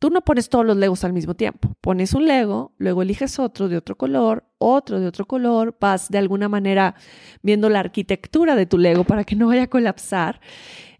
Tú 0.00 0.10
no 0.10 0.22
pones 0.22 0.48
todos 0.48 0.64
los 0.64 0.76
legos 0.76 1.02
al 1.04 1.12
mismo 1.12 1.34
tiempo. 1.34 1.76
Pones 1.80 2.14
un 2.14 2.26
lego, 2.26 2.72
luego 2.78 3.02
eliges 3.02 3.38
otro 3.38 3.68
de 3.68 3.76
otro 3.76 3.96
color, 3.96 4.44
otro 4.58 5.00
de 5.00 5.06
otro 5.06 5.26
color, 5.26 5.76
vas 5.80 6.08
de 6.08 6.18
alguna 6.18 6.48
manera 6.48 6.94
viendo 7.42 7.68
la 7.68 7.80
arquitectura 7.80 8.54
de 8.54 8.66
tu 8.66 8.78
lego 8.78 9.04
para 9.04 9.24
que 9.24 9.34
no 9.34 9.48
vaya 9.48 9.64
a 9.64 9.70
colapsar. 9.70 10.40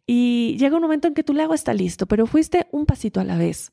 Y 0.04 0.56
llega 0.58 0.76
un 0.76 0.82
momento 0.82 1.06
en 1.06 1.14
que 1.14 1.22
tu 1.22 1.32
lego 1.32 1.54
está 1.54 1.74
listo, 1.74 2.06
pero 2.06 2.26
fuiste 2.26 2.66
un 2.72 2.86
pasito 2.86 3.20
a 3.20 3.24
la 3.24 3.36
vez. 3.36 3.72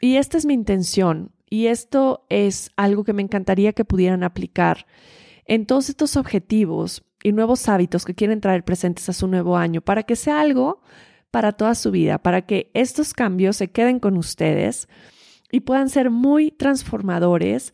Y 0.00 0.16
esta 0.16 0.38
es 0.38 0.46
mi 0.46 0.54
intención. 0.54 1.32
Y 1.50 1.66
esto 1.66 2.24
es 2.30 2.70
algo 2.76 3.04
que 3.04 3.12
me 3.12 3.22
encantaría 3.22 3.74
que 3.74 3.84
pudieran 3.84 4.22
aplicar 4.22 4.86
en 5.44 5.66
todos 5.66 5.90
estos 5.90 6.16
objetivos 6.16 7.04
y 7.24 7.32
nuevos 7.32 7.68
hábitos 7.68 8.04
que 8.04 8.14
quieren 8.14 8.40
traer 8.40 8.64
presentes 8.64 9.08
a 9.08 9.12
su 9.12 9.26
nuevo 9.26 9.56
año 9.56 9.80
para 9.80 10.04
que 10.04 10.14
sea 10.14 10.40
algo 10.40 10.82
para 11.32 11.50
toda 11.50 11.74
su 11.74 11.90
vida, 11.90 12.18
para 12.18 12.42
que 12.42 12.70
estos 12.74 13.12
cambios 13.12 13.56
se 13.56 13.72
queden 13.72 13.98
con 13.98 14.16
ustedes 14.16 14.88
y 15.50 15.60
puedan 15.60 15.88
ser 15.88 16.10
muy 16.10 16.52
transformadores 16.52 17.72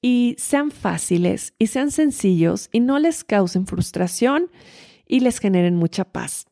y 0.00 0.36
sean 0.38 0.70
fáciles 0.70 1.54
y 1.58 1.68
sean 1.68 1.90
sencillos 1.90 2.68
y 2.70 2.80
no 2.80 2.98
les 2.98 3.24
causen 3.24 3.66
frustración 3.66 4.50
y 5.08 5.20
les 5.20 5.38
generen 5.38 5.74
mucha 5.74 6.04
paz. 6.04 6.46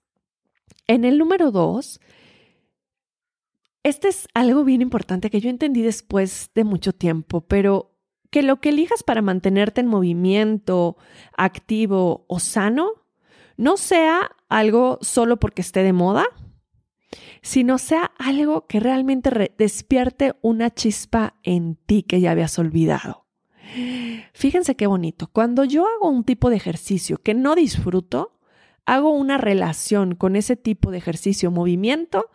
En 0.86 1.04
el 1.04 1.18
número 1.18 1.50
dos, 1.50 2.00
este 3.82 4.08
es 4.08 4.26
algo 4.34 4.64
bien 4.64 4.82
importante 4.82 5.30
que 5.30 5.40
yo 5.40 5.50
entendí 5.50 5.82
después 5.82 6.50
de 6.54 6.64
mucho 6.64 6.92
tiempo, 6.92 7.42
pero 7.42 7.89
que 8.30 8.42
lo 8.42 8.60
que 8.60 8.70
elijas 8.70 9.02
para 9.02 9.22
mantenerte 9.22 9.80
en 9.80 9.86
movimiento, 9.86 10.96
activo 11.36 12.24
o 12.28 12.38
sano, 12.38 12.92
no 13.56 13.76
sea 13.76 14.30
algo 14.48 14.98
solo 15.02 15.38
porque 15.38 15.62
esté 15.62 15.82
de 15.82 15.92
moda, 15.92 16.24
sino 17.42 17.78
sea 17.78 18.12
algo 18.18 18.66
que 18.66 18.80
realmente 18.80 19.54
despierte 19.58 20.34
una 20.42 20.70
chispa 20.70 21.36
en 21.42 21.76
ti 21.76 22.02
que 22.02 22.20
ya 22.20 22.30
habías 22.30 22.58
olvidado. 22.58 23.26
Fíjense 24.32 24.74
qué 24.74 24.86
bonito. 24.86 25.28
Cuando 25.32 25.64
yo 25.64 25.86
hago 25.86 26.08
un 26.08 26.24
tipo 26.24 26.50
de 26.50 26.56
ejercicio 26.56 27.18
que 27.18 27.34
no 27.34 27.54
disfruto, 27.54 28.38
hago 28.84 29.10
una 29.10 29.38
relación 29.38 30.14
con 30.14 30.36
ese 30.36 30.56
tipo 30.56 30.90
de 30.90 30.98
ejercicio, 30.98 31.50
movimiento, 31.50 32.30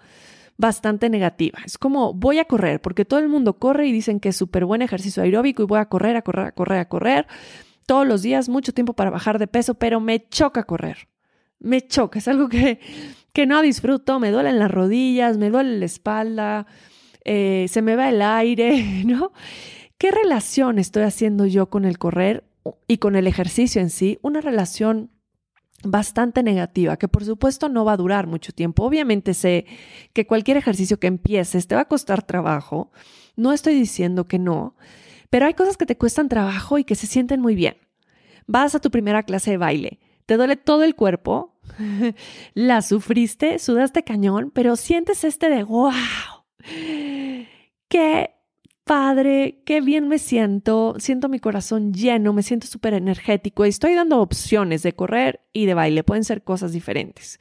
bastante 0.58 1.10
negativa. 1.10 1.60
Es 1.66 1.78
como 1.78 2.14
voy 2.14 2.40
a 2.40 2.46
correr, 2.46 2.82
porque 2.82 3.06
todo 3.06 3.20
el 3.20 3.30
mundo 3.30 3.58
corre 3.60 3.88
y 3.88 3.92
dicen 3.92 4.20
que 4.20 4.30
es 4.30 4.36
súper 4.36 4.66
buen 4.66 4.82
ejercicio 4.82 5.24
aeróbico 5.24 5.64
y 5.64 5.66
voy 5.66 5.80
a 5.80 5.86
correr, 5.86 6.16
a 6.16 6.22
correr, 6.22 6.48
a 6.48 6.52
correr, 6.52 6.80
a 6.80 6.90
correr 6.90 7.28
todos 7.86 8.08
los 8.08 8.22
días, 8.22 8.50
mucho 8.50 8.74
tiempo 8.74 8.94
para 8.94 9.12
bajar 9.12 9.38
de 9.38 9.48
peso, 9.48 9.76
pero 9.76 10.00
me 10.00 10.28
choca 10.28 10.64
correr 10.64 11.08
me 11.60 11.86
choca, 11.86 12.20
es 12.20 12.28
algo 12.28 12.50
que, 12.50 12.80
que 13.34 13.46
no 13.46 13.62
disfruto, 13.62 14.20
me 14.20 14.32
duelen 14.32 14.60
las 14.60 14.72
rodillas, 14.72 15.38
me 15.38 15.50
duele 15.50 15.80
la 15.80 15.86
espalda, 15.86 16.68
eh, 17.24 17.66
se 17.70 17.82
me 17.82 17.96
va 17.96 18.10
el 18.10 18.22
aire, 18.22 19.04
¿no? 19.06 19.32
¿Qué 19.98 20.12
relación 20.12 20.78
estoy 20.78 21.04
haciendo 21.04 21.46
yo 21.46 21.70
con 21.70 21.86
el 21.86 21.98
correr 21.98 22.44
y 22.88 22.98
con 22.98 23.16
el 23.16 23.28
ejercicio 23.28 23.82
en 23.82 23.90
sí? 23.90 24.20
Una 24.22 24.42
relación 24.42 25.10
bastante 25.86 26.44
negativa, 26.44 26.98
que 26.98 27.08
por 27.08 27.24
supuesto 27.26 27.70
no 27.70 27.86
va 27.86 27.94
a 27.94 27.98
durar 27.98 28.28
mucho 28.28 28.52
tiempo. 28.52 28.84
Obviamente 28.84 29.34
sé 29.34 29.66
que 30.14 30.28
cualquier 30.28 30.58
ejercicio 30.58 31.00
que 31.00 31.08
empieces 31.08 31.68
te 31.68 31.76
va 31.76 31.82
a 31.82 31.88
costar 31.88 32.24
trabajo, 32.24 32.92
no 33.36 33.54
estoy 33.54 33.76
diciendo 33.76 34.28
que 34.28 34.40
no, 34.40 34.76
pero 35.30 35.46
hay 35.46 35.54
cosas 35.54 35.78
que 35.78 35.86
te 35.86 35.98
cuestan 35.98 36.30
trabajo 36.30 36.78
y 36.78 36.84
que 36.84 36.96
se 36.96 37.08
sienten 37.08 37.42
muy 37.42 37.56
bien. 37.56 37.78
Vas 38.48 38.76
a 38.76 38.80
tu 38.80 38.92
primera 38.92 39.24
clase 39.24 39.52
de 39.52 39.58
baile, 39.58 40.00
te 40.26 40.38
duele 40.38 40.56
todo 40.56 40.84
el 40.84 40.96
cuerpo, 40.96 41.60
la 42.54 42.82
sufriste, 42.82 43.60
sudaste 43.60 44.04
cañón, 44.04 44.52
pero 44.54 44.76
sientes 44.76 45.24
este 45.24 45.50
de 45.50 45.64
wow, 45.64 45.92
qué 47.88 48.35
padre, 48.86 49.64
qué 49.66 49.82
bien 49.82 50.08
me 50.08 50.20
siento, 50.20 50.96
siento 51.00 51.28
mi 51.28 51.40
corazón 51.40 51.92
lleno, 51.92 52.34
me 52.34 52.44
siento 52.44 52.68
súper 52.68 52.94
energético 52.94 53.66
y 53.66 53.70
estoy 53.70 53.96
dando 53.96 54.22
opciones 54.22 54.84
de 54.84 54.94
correr 54.94 55.42
y 55.54 55.66
de 55.66 55.74
baile, 55.74 56.04
pueden 56.04 56.24
ser 56.24 56.44
cosas 56.44 56.72
diferentes. 56.72 57.40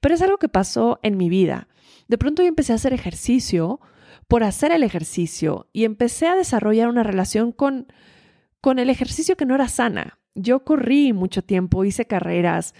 Pero 0.00 0.14
es 0.14 0.22
algo 0.22 0.38
que 0.38 0.48
pasó 0.48 1.00
en 1.02 1.16
mi 1.16 1.28
vida. 1.28 1.68
De 2.06 2.16
pronto 2.16 2.42
yo 2.42 2.48
empecé 2.48 2.72
a 2.72 2.76
hacer 2.76 2.92
ejercicio 2.92 3.80
por 4.28 4.44
hacer 4.44 4.70
el 4.70 4.84
ejercicio 4.84 5.68
y 5.72 5.84
empecé 5.84 6.28
a 6.28 6.36
desarrollar 6.36 6.88
una 6.88 7.02
relación 7.02 7.50
con, 7.50 7.88
con 8.60 8.78
el 8.78 8.88
ejercicio 8.88 9.36
que 9.36 9.46
no 9.46 9.56
era 9.56 9.68
sana. 9.68 10.20
Yo 10.36 10.64
corrí 10.64 11.12
mucho 11.12 11.42
tiempo, 11.42 11.84
hice 11.84 12.06
carreras, 12.06 12.72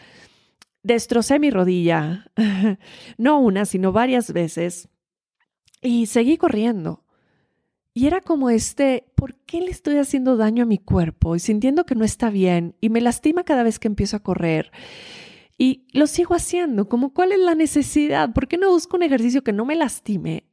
destrocé 0.85 1.40
mi 1.40 1.50
rodilla, 1.50 2.30
no 3.18 3.40
una, 3.40 3.64
sino 3.64 3.90
varias 3.90 4.33
veces, 4.33 4.88
y 5.83 6.06
seguí 6.06 6.38
corriendo. 6.38 7.03
Y 7.96 8.08
era 8.08 8.20
como 8.20 8.50
este, 8.50 9.04
¿por 9.14 9.36
qué 9.36 9.60
le 9.60 9.70
estoy 9.70 9.98
haciendo 9.98 10.36
daño 10.36 10.64
a 10.64 10.66
mi 10.66 10.78
cuerpo? 10.78 11.36
Y 11.36 11.38
sintiendo 11.38 11.86
que 11.86 11.94
no 11.94 12.04
está 12.04 12.28
bien, 12.28 12.74
y 12.80 12.88
me 12.88 13.00
lastima 13.00 13.44
cada 13.44 13.62
vez 13.62 13.78
que 13.78 13.86
empiezo 13.86 14.16
a 14.16 14.22
correr. 14.22 14.72
Y 15.56 15.86
lo 15.92 16.08
sigo 16.08 16.34
haciendo, 16.34 16.88
como 16.88 17.14
cuál 17.14 17.30
es 17.30 17.38
la 17.38 17.54
necesidad, 17.54 18.32
¿por 18.32 18.48
qué 18.48 18.58
no 18.58 18.70
busco 18.70 18.96
un 18.96 19.04
ejercicio 19.04 19.44
que 19.44 19.52
no 19.52 19.64
me 19.64 19.76
lastime, 19.76 20.44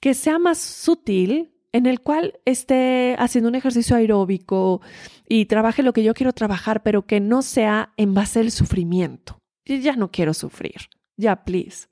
que 0.00 0.14
sea 0.14 0.38
más 0.38 0.56
sutil, 0.56 1.52
en 1.72 1.84
el 1.84 2.00
cual 2.00 2.40
esté 2.46 3.14
haciendo 3.18 3.48
un 3.48 3.54
ejercicio 3.54 3.94
aeróbico 3.94 4.80
y 5.28 5.44
trabaje 5.44 5.82
lo 5.82 5.92
que 5.92 6.02
yo 6.02 6.14
quiero 6.14 6.32
trabajar, 6.32 6.82
pero 6.82 7.06
que 7.06 7.20
no 7.20 7.42
sea 7.42 7.92
en 7.98 8.14
base 8.14 8.40
al 8.40 8.50
sufrimiento. 8.50 9.38
Yo 9.66 9.76
ya 9.76 9.94
no 9.94 10.10
quiero 10.10 10.34
sufrir. 10.34 10.88
Ya, 11.16 11.44
please. 11.44 11.88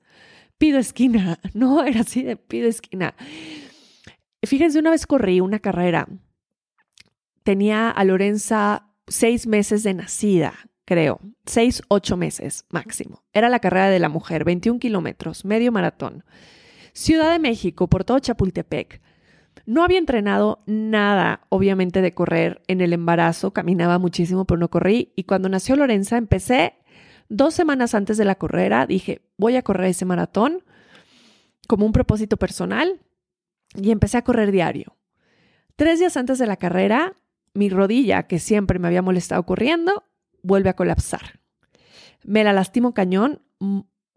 Pido 0.57 0.79
esquina. 0.79 1.39
No 1.53 1.83
era 1.83 2.01
así 2.01 2.23
de 2.23 2.35
pido 2.35 2.67
esquina. 2.67 3.15
Fíjense, 4.43 4.79
una 4.79 4.91
vez 4.91 5.05
corrí 5.05 5.41
una 5.41 5.59
carrera. 5.59 6.07
Tenía 7.43 7.89
a 7.89 8.03
Lorenza 8.03 8.87
seis 9.07 9.47
meses 9.47 9.83
de 9.83 9.93
nacida, 9.93 10.53
creo. 10.85 11.19
Seis, 11.45 11.81
ocho 11.87 12.15
meses 12.15 12.65
máximo. 12.69 13.23
Era 13.33 13.49
la 13.49 13.59
carrera 13.59 13.89
de 13.89 13.99
la 13.99 14.09
mujer, 14.09 14.43
21 14.43 14.79
kilómetros, 14.79 15.45
medio 15.45 15.71
maratón. 15.71 16.23
Ciudad 16.93 17.31
de 17.31 17.39
México, 17.39 17.87
por 17.87 18.03
todo 18.03 18.19
Chapultepec. 18.19 19.01
No 19.65 19.83
había 19.83 19.99
entrenado 19.99 20.63
nada, 20.65 21.41
obviamente, 21.49 22.01
de 22.01 22.13
correr 22.13 22.61
en 22.67 22.81
el 22.81 22.93
embarazo. 22.93 23.51
Caminaba 23.51 23.99
muchísimo, 23.99 24.45
pero 24.45 24.59
no 24.59 24.69
corrí. 24.69 25.13
Y 25.15 25.23
cuando 25.23 25.49
nació 25.49 25.75
Lorenza, 25.75 26.17
empecé 26.17 26.73
dos 27.29 27.53
semanas 27.53 27.93
antes 27.93 28.17
de 28.17 28.25
la 28.25 28.35
carrera. 28.35 28.87
Dije, 28.87 29.21
voy 29.37 29.55
a 29.57 29.61
correr 29.61 29.87
ese 29.87 30.05
maratón 30.05 30.63
como 31.67 31.85
un 31.85 31.91
propósito 31.91 32.37
personal. 32.37 32.99
Y 33.75 33.91
empecé 33.91 34.17
a 34.17 34.23
correr 34.23 34.51
diario. 34.51 34.97
Tres 35.75 35.99
días 35.99 36.17
antes 36.17 36.39
de 36.39 36.47
la 36.47 36.57
carrera, 36.57 37.13
mi 37.53 37.69
rodilla, 37.69 38.23
que 38.23 38.39
siempre 38.39 38.79
me 38.79 38.87
había 38.87 39.01
molestado 39.01 39.43
corriendo, 39.45 40.03
vuelve 40.41 40.69
a 40.69 40.75
colapsar. 40.75 41.39
Me 42.23 42.43
la 42.43 42.53
lastimo 42.53 42.93
cañón, 42.93 43.41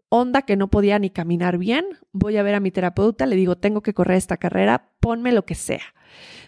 onda 0.09 0.43
que 0.43 0.57
no 0.57 0.69
podía 0.69 0.99
ni 0.99 1.09
caminar 1.09 1.57
bien. 1.57 1.85
Voy 2.11 2.37
a 2.37 2.43
ver 2.43 2.55
a 2.55 2.59
mi 2.59 2.71
terapeuta, 2.71 3.25
le 3.25 3.35
digo, 3.35 3.57
tengo 3.57 3.81
que 3.81 3.93
correr 3.93 4.17
esta 4.17 4.37
carrera, 4.37 4.91
ponme 4.99 5.31
lo 5.31 5.45
que 5.45 5.55
sea. 5.55 5.83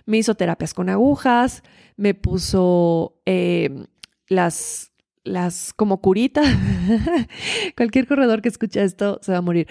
Me 0.06 0.18
hizo 0.18 0.36
terapias 0.36 0.74
con 0.74 0.90
agujas, 0.90 1.64
me 1.98 2.14
puso 2.14 3.22
eh, 3.26 3.86
las, 4.28 4.92
las 5.24 5.74
como 5.74 6.02
curitas. 6.02 6.46
Cualquier 7.78 8.08
corredor 8.08 8.42
que 8.42 8.50
escuche 8.50 8.84
esto 8.84 9.20
se 9.22 9.32
va 9.32 9.40
a 9.40 9.42
morir. 9.42 9.68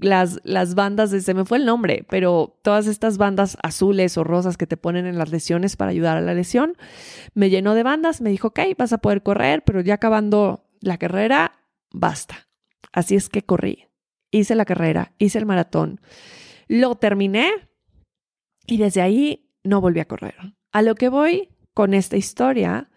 Las, 0.00 0.40
las 0.44 0.74
bandas, 0.74 1.10
de, 1.10 1.20
se 1.20 1.34
me 1.34 1.44
fue 1.44 1.58
el 1.58 1.66
nombre, 1.66 2.06
pero 2.08 2.58
todas 2.62 2.86
estas 2.86 3.18
bandas 3.18 3.56
azules 3.62 4.16
o 4.16 4.24
rosas 4.24 4.56
que 4.56 4.66
te 4.66 4.76
ponen 4.76 5.06
en 5.06 5.18
las 5.18 5.30
lesiones 5.30 5.76
para 5.76 5.90
ayudar 5.90 6.16
a 6.16 6.20
la 6.20 6.34
lesión, 6.34 6.74
me 7.34 7.50
llenó 7.50 7.74
de 7.74 7.82
bandas, 7.82 8.20
me 8.20 8.30
dijo, 8.30 8.48
ok, 8.48 8.60
vas 8.76 8.92
a 8.92 8.98
poder 8.98 9.22
correr, 9.22 9.62
pero 9.64 9.80
ya 9.80 9.94
acabando 9.94 10.64
la 10.80 10.98
carrera, 10.98 11.52
basta 11.90 12.48
Así 12.92 13.16
es 13.16 13.28
que 13.28 13.42
corrí, 13.42 13.86
hice 14.30 14.54
la 14.54 14.64
carrera, 14.64 15.12
hice 15.18 15.38
el 15.38 15.46
maratón, 15.46 16.00
lo 16.66 16.96
terminé 16.96 17.52
y 18.66 18.78
desde 18.78 19.02
ahí 19.02 19.50
no 19.64 19.80
volví 19.80 20.00
a 20.00 20.08
correr. 20.08 20.34
A 20.72 20.82
lo 20.82 20.94
que 20.94 21.08
voy 21.08 21.48
con 21.74 21.94
esta 21.94 22.16
historia 22.16 22.90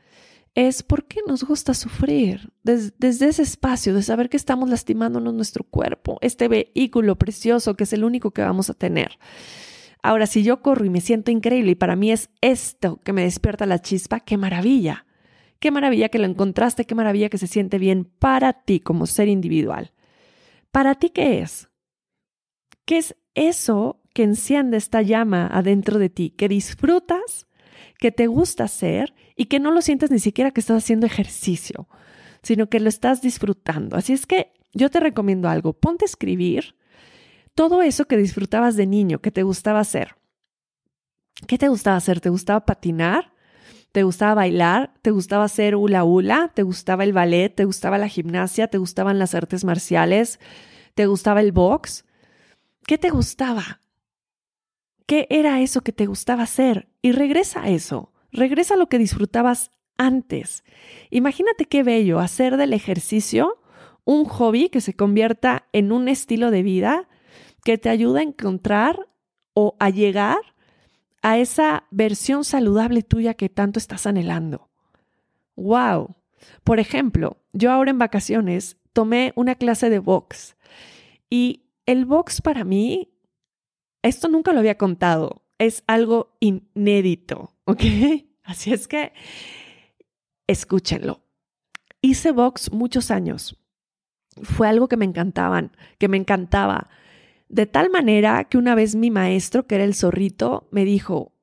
es 0.56 0.84
por 0.84 1.06
qué 1.06 1.22
nos 1.28 1.44
gusta 1.44 1.74
sufrir 1.74 2.52
desde, 2.64 3.28
ese 3.28 3.42
espacio 3.42 3.94
de 3.94 4.04
saber 4.04 4.30
que 4.30 4.38
estamos 4.38 4.70
lastimándonos 4.70 5.34
nuestro 5.34 5.64
cuerpo, 5.64 6.18
este 6.22 6.48
vehículo 6.48 7.16
precioso 7.18 7.76
que 7.76 7.86
es 7.86 7.94
el 7.94 8.04
único 8.04 8.32
que 8.32 8.42
vamos 8.42 8.70
a 8.70 8.74
tener. 8.74 9.18
Ahora, 10.04 10.26
si 10.26 10.44
yo 10.44 10.62
corro 10.62 10.84
y 10.84 10.90
me 10.90 11.00
siento 11.00 11.32
increíble 11.32 11.72
y 11.72 11.76
para 11.76 11.96
mí 11.96 12.12
es 12.12 12.30
esto 12.42 13.00
que 13.04 13.14
me 13.14 13.24
despierta 13.24 13.66
la 13.66 13.80
chispa, 13.80 14.20
qué 14.20 14.36
maravilla. 14.36 15.06
Qué 15.60 15.70
maravilla 15.70 16.10
que 16.10 16.18
lo 16.18 16.26
encontraste, 16.26 16.86
qué 16.86 16.96
maravilla 16.96 17.30
que 17.30 17.38
se 17.38 17.46
siente 17.46 17.78
bien 17.78 18.06
para 18.06 18.52
ti 18.52 18.80
como 18.80 19.06
ser 19.06 19.28
individual. 19.28 19.94
¿Para 20.72 20.96
ti 20.96 21.12
qué 21.12 21.42
es? 21.42 21.70
¿Qué 22.86 22.98
es 22.98 23.16
eso 23.36 24.02
que 24.14 24.24
enciende 24.24 24.78
esta 24.78 25.04
llama 25.04 25.48
adentro 25.48 26.00
de 26.00 26.10
ti, 26.10 26.32
que 26.32 26.48
disfrutas, 26.48 27.48
que 28.02 28.12
te 28.12 28.26
gusta 28.26 28.64
hacer 28.64 29.14
y 29.36 29.46
que 29.46 29.60
no 29.60 29.70
lo 29.70 29.84
sientes 29.84 30.10
ni 30.10 30.18
siquiera 30.18 30.50
que 30.50 30.60
estás 30.60 30.84
haciendo 30.84 31.06
ejercicio, 31.06 31.88
sino 32.42 32.68
que 32.68 32.80
lo 32.80 32.90
estás 32.90 33.22
disfrutando? 33.22 33.96
Así 33.96 34.12
es 34.12 34.26
que 34.26 34.54
yo 34.74 34.90
te 34.90 35.00
recomiendo 35.00 35.48
algo, 35.48 35.74
ponte 35.74 36.06
a 36.06 36.08
escribir 36.08 36.76
todo 37.54 37.84
eso 37.84 38.06
que 38.06 38.18
disfrutabas 38.18 38.76
de 38.76 38.88
niño, 38.88 39.20
que 39.20 39.30
te 39.30 39.44
gustaba 39.44 39.80
hacer. 39.80 40.16
¿Qué 41.48 41.60
te 41.60 41.68
gustaba 41.68 41.98
hacer? 41.98 42.22
¿Te 42.22 42.30
gustaba 42.30 42.66
patinar? 42.66 43.34
¿Te 43.92 44.02
gustaba 44.02 44.34
bailar? 44.34 44.96
¿Te 45.04 45.12
gustaba 45.12 45.44
hacer 45.44 45.76
hula 45.76 46.04
hula? 46.04 46.52
¿Te 46.56 46.64
gustaba 46.64 47.04
el 47.04 47.14
ballet? 47.14 47.54
¿Te 47.54 47.66
gustaba 47.66 48.00
la 48.00 48.08
gimnasia? 48.08 48.68
¿Te 48.68 48.80
gustaban 48.80 49.20
las 49.20 49.36
artes 49.36 49.64
marciales? 49.64 50.40
¿Te 50.96 51.06
gustaba 51.06 51.42
el 51.42 51.52
box? 51.52 52.06
¿Qué 52.88 52.98
te 52.98 53.12
gustaba? 53.12 53.81
¿Qué 55.06 55.28
era 55.30 55.62
eso 55.62 55.82
que 55.82 55.92
te 55.92 56.06
gustaba 56.06 56.44
hacer? 56.44 56.88
Y 57.02 57.12
regresa 57.12 57.64
a 57.64 57.70
eso. 57.70 58.12
Regresa 58.32 58.76
a 58.76 58.78
lo 58.78 58.88
que 58.88 58.98
disfrutabas 58.98 59.72
antes. 59.98 60.64
Imagínate 61.10 61.66
qué 61.66 61.84
bello 61.84 62.20
hacer 62.20 62.58
del 62.58 62.74
ejercicio 62.74 63.60
un 64.06 64.26
hobby 64.26 64.70
que 64.70 64.82
se 64.82 64.94
convierta 64.94 65.68
en 65.74 65.92
un 65.92 66.08
estilo 66.08 66.52
de 66.52 66.64
vida 66.64 67.08
que 67.64 67.78
te 67.78 67.90
ayuda 67.90 68.20
a 68.20 68.24
encontrar 68.24 69.08
o 69.54 69.76
a 69.80 69.90
llegar 69.90 70.40
a 71.22 71.38
esa 71.38 71.84
versión 71.92 72.44
saludable 72.44 73.04
tuya 73.04 73.36
que 73.36 73.50
tanto 73.50 73.78
estás 73.78 74.08
anhelando. 74.08 74.70
¡Wow! 75.56 76.16
Por 76.64 76.80
ejemplo, 76.80 77.38
yo 77.54 77.72
ahora 77.72 77.92
en 77.92 78.00
vacaciones 78.00 78.78
tomé 78.94 79.34
una 79.36 79.56
clase 79.56 79.90
de 79.90 80.00
box 80.00 80.56
y 81.30 81.64
el 81.86 82.06
box 82.06 82.42
para 82.42 82.64
mí, 82.64 83.11
esto 84.04 84.28
nunca 84.28 84.54
lo 84.54 84.60
había 84.60 84.78
contado, 84.78 85.44
es 85.58 85.84
algo 85.88 86.36
inédito, 86.40 87.56
¿ok? 87.66 87.84
Así 88.44 88.74
es 88.74 88.88
que 88.88 89.14
escúchenlo. 90.48 91.22
Hice 92.02 92.32
box 92.32 92.72
muchos 92.72 93.12
años. 93.12 93.58
Fue 94.42 94.68
algo 94.68 94.88
que 94.88 94.98
me 94.98 95.06
encantaban, 95.06 95.72
que 96.00 96.08
me 96.08 96.18
encantaba. 96.18 96.90
De 97.48 97.66
tal 97.66 97.90
manera 97.90 98.46
que 98.46 98.58
una 98.58 98.76
vez 98.76 98.96
mi 98.96 99.12
maestro, 99.12 99.68
que 99.68 99.76
era 99.76 99.84
el 99.84 99.94
zorrito, 99.94 100.68
me 100.72 100.86
dijo, 100.86 101.34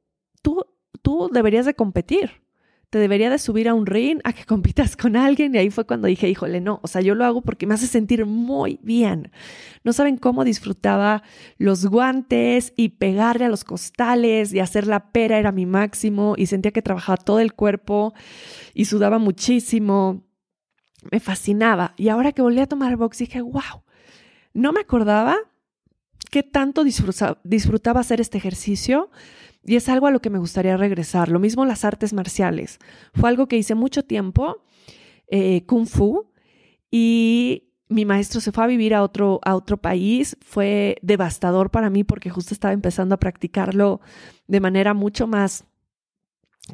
tú, 0.43 0.67
tú 1.03 1.29
deberías 1.33 1.67
de 1.67 1.75
competir, 1.75 2.43
te 2.91 2.99
debería 2.99 3.29
de 3.29 3.39
subir 3.39 3.69
a 3.69 3.75
un 3.75 3.87
ring 3.87 4.21
a 4.25 4.33
que 4.33 4.45
compitas 4.47 4.97
con 4.97 5.17
alguien. 5.17 5.55
Y 5.55 5.59
ahí 5.59 5.71
fue 5.71 5.85
cuando 5.85 6.09
dije, 6.09 6.29
híjole, 6.29 6.61
no, 6.61 6.81
o 6.83 6.89
sea, 6.89 7.01
yo 7.01 7.15
lo 7.15 7.25
hago 7.25 7.43
porque 7.43 7.67
me 7.67 7.75
hace 7.75 7.87
sentir 7.87 8.27
muy 8.27 8.79
bien. 8.83 9.31
No 9.85 9.93
saben 9.93 10.17
cómo 10.17 10.45
disfrutaba 10.45 11.23
los 11.59 11.87
guantes 11.87 12.73
y 12.77 12.91
pegarle 12.91 13.45
a 13.45 13.49
los 13.49 13.65
costales 13.65 14.53
y 14.53 14.61
hacer 14.61 14.87
la 14.87 15.13
pera 15.13 15.39
era 15.39 15.53
mi 15.53 15.67
máximo 15.67 16.35
y 16.37 16.47
sentía 16.47 16.73
que 16.73 16.83
trabajaba 16.83 17.17
todo 17.17 17.41
el 17.41 17.55
cuerpo 17.55 18.15
y 18.75 18.87
sudaba 18.87 19.19
muchísimo. 19.19 20.25
Me 21.11 21.21
fascinaba. 21.21 21.95
Y 21.97 22.09
ahora 22.09 22.33
que 22.33 22.43
volví 22.43 22.61
a 22.61 22.67
tomar 22.67 22.97
box 22.97 23.19
dije, 23.19 23.41
wow, 23.41 23.83
no 24.53 24.73
me 24.73 24.81
acordaba 24.81 25.37
qué 26.31 26.43
tanto 26.43 26.85
disfrutaba, 26.85 28.01
hacer 28.01 28.21
este 28.21 28.39
ejercicio 28.39 29.11
y 29.65 29.77
es 29.77 29.89
algo 29.89 30.07
a 30.07 30.11
lo 30.11 30.21
que 30.21 30.31
me 30.31 30.39
gustaría 30.39 30.77
regresar. 30.77 31.29
Lo 31.29 31.39
mismo 31.39 31.65
las 31.65 31.85
artes 31.85 32.13
marciales. 32.13 32.79
Fue 33.15 33.29
algo 33.29 33.49
que 33.49 33.57
hice 33.57 33.75
mucho 33.75 34.05
tiempo, 34.05 34.63
eh, 35.29 35.65
kung 35.67 35.87
fu, 35.87 36.31
y 36.91 37.69
mi 37.89 38.05
maestro 38.05 38.41
se 38.41 38.53
fue 38.53 38.65
a 38.65 38.67
vivir 38.67 38.95
a 38.95 39.03
otro, 39.03 39.41
a 39.45 39.55
otro 39.55 39.77
país. 39.77 40.37
Fue 40.41 40.97
devastador 41.03 41.71
para 41.71 41.91
mí 41.91 42.05
porque 42.05 42.31
justo 42.31 42.55
estaba 42.55 42.73
empezando 42.73 43.15
a 43.15 43.19
practicarlo 43.19 44.01
de 44.47 44.61
manera 44.61 44.95
mucho 44.95 45.27
más 45.27 45.65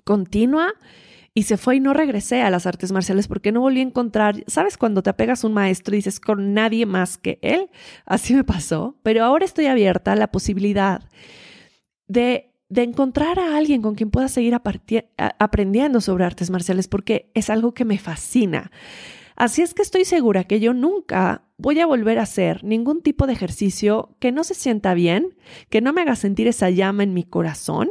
continua 0.05 0.75
y 1.35 1.45
se 1.45 1.57
fue 1.57 1.77
y 1.77 1.81
no 1.81 1.93
regresé 1.95 2.43
a 2.43 2.51
las 2.51 2.67
artes 2.67 2.93
marciales 2.93 3.27
porque 3.27 3.51
no 3.51 3.61
volví 3.61 3.81
a 3.81 3.83
encontrar, 3.83 4.45
¿sabes? 4.47 4.79
Cuando 4.79 5.03
te 5.03 5.11
apegas 5.11 5.43
a 5.43 5.49
un 5.49 5.55
maestro 5.55 5.95
y 5.95 5.99
dices 5.99 6.21
con 6.21 6.55
nadie 6.55 6.87
más 6.87 7.19
que 7.19 7.41
él, 7.43 7.71
así 8.07 8.35
me 8.35 8.45
pasó, 8.45 8.97
pero 9.03 9.25
ahora 9.25 9.45
estoy 9.45 9.67
abierta 9.67 10.13
a 10.13 10.17
la 10.17 10.31
posibilidad 10.31 11.03
de, 12.07 12.54
de 12.69 12.83
encontrar 12.83 13.39
a 13.39 13.57
alguien 13.57 13.83
con 13.83 13.95
quien 13.95 14.11
pueda 14.11 14.29
seguir 14.29 14.55
aprendiendo 15.17 16.01
sobre 16.01 16.25
artes 16.25 16.51
marciales 16.51 16.89
porque 16.89 17.31
es 17.35 17.51
algo 17.51 17.75
que 17.75 17.85
me 17.85 17.99
fascina. 17.99 18.71
Así 19.37 19.63
es 19.63 19.75
que 19.75 19.83
estoy 19.83 20.05
segura 20.05 20.45
que 20.45 20.61
yo 20.61 20.75
nunca 20.75 21.43
voy 21.57 21.81
a 21.81 21.87
volver 21.87 22.19
a 22.19 22.23
hacer 22.23 22.63
ningún 22.63 23.03
tipo 23.03 23.27
de 23.27 23.33
ejercicio 23.33 24.17
que 24.21 24.33
no 24.33 24.45
se 24.45 24.55
sienta 24.55 24.95
bien, 24.95 25.37
que 25.71 25.81
no 25.81 25.93
me 25.93 26.03
haga 26.03 26.17
sentir 26.17 26.47
esa 26.47 26.71
llama 26.71 27.03
en 27.03 27.15
mi 27.15 27.25
corazón 27.25 27.91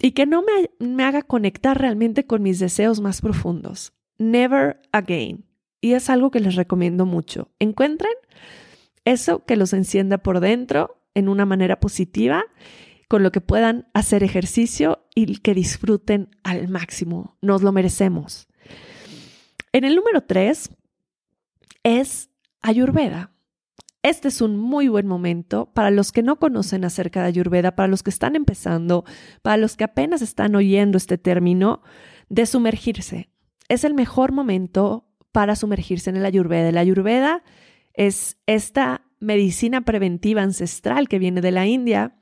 y 0.00 0.12
que 0.12 0.26
no 0.26 0.44
me, 0.78 1.04
haga 1.04 1.22
conectar 1.22 1.78
realmente 1.78 2.26
con 2.26 2.42
mis 2.42 2.58
deseos 2.58 3.00
más 3.00 3.20
profundos. 3.20 3.92
Never 4.18 4.80
again. 4.92 5.44
Y 5.80 5.92
es 5.92 6.10
algo 6.10 6.30
que 6.30 6.40
les 6.40 6.56
recomiendo 6.56 7.06
mucho. 7.06 7.50
Encuentren 7.58 8.12
eso 9.04 9.44
que 9.44 9.56
los 9.56 9.72
encienda 9.72 10.18
por 10.18 10.40
dentro 10.40 11.00
en 11.14 11.28
una 11.28 11.46
manera 11.46 11.80
positiva, 11.80 12.44
con 13.08 13.22
lo 13.22 13.32
que 13.32 13.40
puedan 13.40 13.88
hacer 13.94 14.22
ejercicio 14.22 15.06
y 15.14 15.38
que 15.38 15.54
disfruten 15.54 16.28
al 16.44 16.68
máximo. 16.68 17.36
Nos 17.40 17.62
lo 17.62 17.72
merecemos. 17.72 18.46
En 19.72 19.84
el 19.84 19.96
número 19.96 20.22
tres 20.22 20.70
es 21.82 22.30
Ayurveda. 22.60 23.32
Este 24.02 24.28
es 24.28 24.40
un 24.40 24.56
muy 24.56 24.88
buen 24.88 25.06
momento 25.06 25.72
para 25.74 25.90
los 25.90 26.12
que 26.12 26.22
no 26.22 26.36
conocen 26.36 26.84
acerca 26.84 27.20
de 27.20 27.28
Ayurveda, 27.28 27.74
para 27.74 27.88
los 27.88 28.02
que 28.02 28.10
están 28.10 28.36
empezando, 28.36 29.04
para 29.42 29.56
los 29.56 29.76
que 29.76 29.84
apenas 29.84 30.22
están 30.22 30.54
oyendo 30.54 30.96
este 30.96 31.18
término, 31.18 31.82
de 32.28 32.46
sumergirse. 32.46 33.30
Es 33.68 33.84
el 33.84 33.94
mejor 33.94 34.32
momento 34.32 35.08
para 35.32 35.56
sumergirse 35.56 36.10
en 36.10 36.16
el 36.16 36.24
Ayurveda. 36.26 36.68
El 36.68 36.78
Ayurveda 36.78 37.42
es 37.92 38.38
esta 38.46 39.02
medicina 39.18 39.80
preventiva 39.80 40.42
ancestral 40.42 41.08
que 41.08 41.18
viene 41.18 41.40
de 41.40 41.50
la 41.50 41.66
India. 41.66 42.14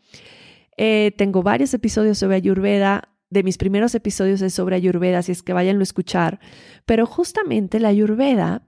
Eh, 0.77 1.13
tengo 1.17 1.43
varios 1.43 1.73
episodios 1.75 2.19
sobre 2.19 2.37
Ayurveda. 2.37 3.09
De 3.29 3.43
mis 3.43 3.59
primeros 3.59 3.95
episodios 3.95 4.41
es 4.43 4.55
sobre 4.55 4.77
Ayurveda, 4.77 5.19
así 5.19 5.33
es 5.33 5.43
que 5.43 5.53
váyanlo 5.53 5.81
a 5.81 5.83
escuchar. 5.83 6.39
Pero 6.85 7.07
justamente 7.07 7.81
la 7.81 7.89
Ayurveda 7.89 8.67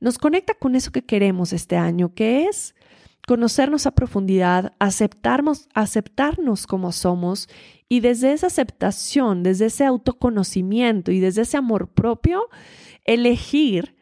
nos 0.00 0.18
conecta 0.18 0.54
con 0.54 0.74
eso 0.74 0.90
que 0.90 1.04
queremos 1.04 1.52
este 1.52 1.76
año, 1.76 2.14
que 2.14 2.46
es 2.46 2.74
conocernos 3.26 3.86
a 3.86 3.92
profundidad, 3.92 4.74
aceptarnos, 4.78 5.68
aceptarnos 5.74 6.66
como 6.66 6.92
somos 6.92 7.48
y 7.88 8.00
desde 8.00 8.32
esa 8.32 8.48
aceptación, 8.48 9.42
desde 9.42 9.66
ese 9.66 9.84
autoconocimiento 9.84 11.10
y 11.12 11.20
desde 11.20 11.42
ese 11.42 11.56
amor 11.56 11.88
propio, 11.88 12.48
elegir 13.04 13.94